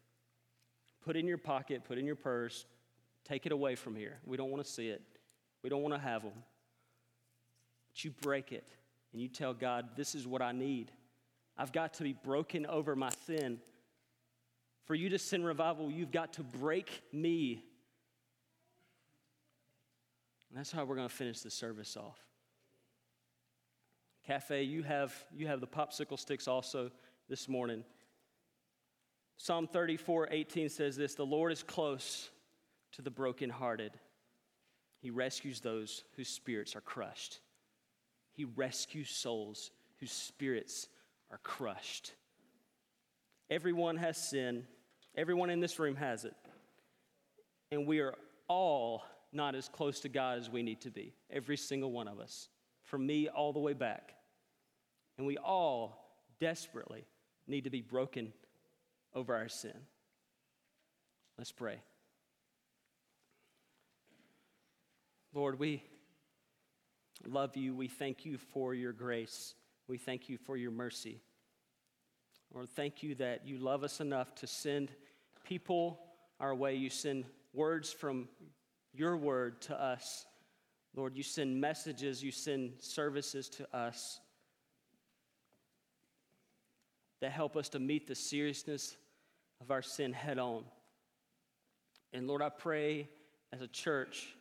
Put 1.05 1.17
it 1.17 1.21
in 1.21 1.27
your 1.27 1.39
pocket, 1.39 1.85
put 1.85 1.99
it 1.99 2.01
in 2.01 2.07
your 2.07 2.17
purse, 2.17 2.67
take 3.25 3.47
it 3.47 3.53
away 3.53 3.75
from 3.75 3.97
here. 3.97 4.19
We 4.25 4.37
don't 4.37 4.51
want 4.51 4.65
to 4.65 4.71
see 4.71 4.89
it, 4.89 5.03
we 5.63 5.71
don't 5.71 5.83
want 5.83 5.95
to 5.95 6.01
have 6.01 6.23
them. 6.23 6.33
But 7.93 8.05
you 8.05 8.11
break 8.23 8.53
it 8.53 8.69
and 9.13 9.21
you 9.21 9.29
tell 9.29 9.55
God, 9.55 9.91
This 9.97 10.15
is 10.15 10.27
what 10.27 10.43
I 10.43 10.53
need. 10.53 10.91
I've 11.57 11.73
got 11.73 11.95
to 11.95 12.03
be 12.03 12.13
broken 12.13 12.67
over 12.67 12.97
my 12.97 13.11
sin. 13.27 13.61
For 14.87 14.95
you 14.95 15.09
to 15.11 15.19
send 15.19 15.47
revival, 15.47 15.91
you've 15.91 16.11
got 16.11 16.35
to 16.35 16.43
break 16.43 17.03
me 17.13 17.65
and 20.55 20.61
that's 20.61 20.71
how 20.71 20.85
we're 20.85 20.95
going 20.95 21.09
to 21.09 21.13
finish 21.15 21.41
the 21.41 21.51
service 21.51 21.97
off. 21.97 22.21
Cafe, 24.25 24.63
you 24.63 24.85
have, 24.85 25.13
you 25.37 25.49
have 25.49 25.61
the 25.61 25.67
popsicle 25.67 26.17
sticks 26.17 26.47
also 26.47 26.93
this 27.29 27.49
morning. 27.49 27.83
Psalm 29.37 29.67
34 29.67 30.29
18 30.31 30.69
says 30.69 30.95
this 30.95 31.17
The 31.17 31.27
Lord 31.27 31.51
is 31.51 31.65
close 31.65 32.31
to 32.93 33.03
the 33.03 33.11
brokenhearted. 33.11 33.99
He 35.01 35.11
rescues 35.11 35.59
those 35.59 36.05
whose 36.15 36.29
spirits 36.29 36.77
are 36.77 36.81
crushed. 36.81 37.41
He 38.31 38.45
rescues 38.45 39.11
souls 39.11 39.73
whose 39.99 40.13
spirits 40.13 40.87
are 41.33 41.41
crushed. 41.43 42.13
Everyone 43.51 43.97
has 43.97 44.17
sin, 44.17 44.69
Everyone 45.17 45.51
in 45.51 45.59
this 45.59 45.81
room 45.81 45.97
has 45.97 46.25
it. 46.25 46.35
And 47.73 47.89
we 47.89 47.99
are 47.99 48.15
all 48.47 49.03
not 49.35 49.55
as 49.55 49.69
close 49.69 50.01
to 50.01 50.09
God 50.09 50.39
as 50.39 50.51
we 50.51 50.63
need 50.63 50.81
to 50.83 50.91
be. 50.91 51.15
Every 51.31 51.57
single 51.57 51.93
one 51.93 52.09
of 52.09 52.21
us, 52.21 52.49
from 52.83 53.07
me 53.07 53.29
all 53.29 53.53
the 53.53 53.59
way 53.59 53.73
back. 53.73 54.15
And 55.19 55.27
we 55.27 55.37
all 55.37 56.17
desperately 56.41 57.05
need 57.47 57.65
to 57.65 57.71
be 57.71 57.81
broken 57.81 58.33
over 59.15 59.35
our 59.35 59.49
sin. 59.49 59.77
Let's 61.39 61.53
pray. 61.53 61.79
Lord, 65.33 65.59
we 65.59 65.83
love 67.27 67.57
you. 67.57 67.75
We 67.75 67.89
thank 67.89 68.25
you 68.25 68.39
for 68.39 68.75
your 68.75 68.93
grace. 68.93 69.55
We 69.89 69.99
thank 69.99 70.29
you 70.29 70.39
for 70.39 70.57
your 70.57 70.71
mercy. 70.71 71.21
Lord, 72.53 72.69
thank 72.71 73.03
you 73.03 73.17
that 73.17 73.47
you 73.47 73.59
love 73.59 73.83
us 73.83 74.01
enough 74.01 74.35
to 74.37 74.47
send 74.47 74.91
people 75.45 75.99
our 76.39 76.55
way. 76.55 76.77
You 76.77 76.89
send 76.89 77.25
words 77.53 77.93
from 77.93 78.29
your 78.95 79.17
word 79.17 79.61
to 79.63 79.81
us. 79.81 80.27
Lord, 80.95 81.17
you 81.17 81.23
send 81.23 81.61
messages, 81.61 82.23
you 82.23 82.31
send 82.31 82.75
services 82.79 83.49
to 83.51 83.77
us 83.77 84.21
that 87.21 87.33
help 87.33 87.57
us 87.57 87.69
to 87.71 87.79
meet 87.79 88.07
the 88.07 88.15
seriousness 88.15 88.97
of 89.61 89.71
our 89.71 89.83
sin 89.83 90.13
head 90.13 90.39
on. 90.39 90.65
And 92.13 92.29
Lord, 92.29 92.43
I 92.43 92.51
pray 92.51 93.09
as 93.53 93.61
a 93.61 93.67
church, 93.67 94.37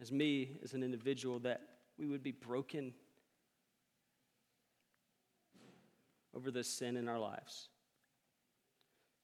as 0.00 0.10
me, 0.10 0.58
as 0.62 0.72
an 0.72 0.82
individual, 0.82 1.38
that 1.40 1.60
we 1.98 2.06
would 2.06 2.22
be 2.22 2.32
broken 2.32 2.94
over 6.34 6.50
the 6.50 6.64
sin 6.64 6.96
in 6.96 7.08
our 7.08 7.18
lives 7.18 7.68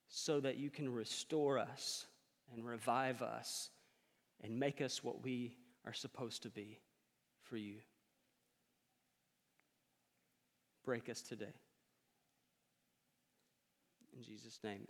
so 0.09 0.41
that 0.41 0.57
you 0.57 0.69
can 0.69 0.93
restore 0.93 1.59
us 1.59 2.07
and 2.53 2.67
revive 2.67 3.23
us 3.23 3.71
and 4.43 4.59
make 4.59 4.81
us 4.81 5.03
what 5.03 5.23
we 5.23 5.55
are 5.85 5.93
supposed 5.93 6.43
to 6.43 6.51
be 6.51 6.81
for 7.43 7.57
you. 7.57 7.77
Break 10.85 11.09
us 11.09 11.23
today. 11.23 11.55
In 14.17 14.23
Jesus' 14.23 14.59
name. 14.63 14.87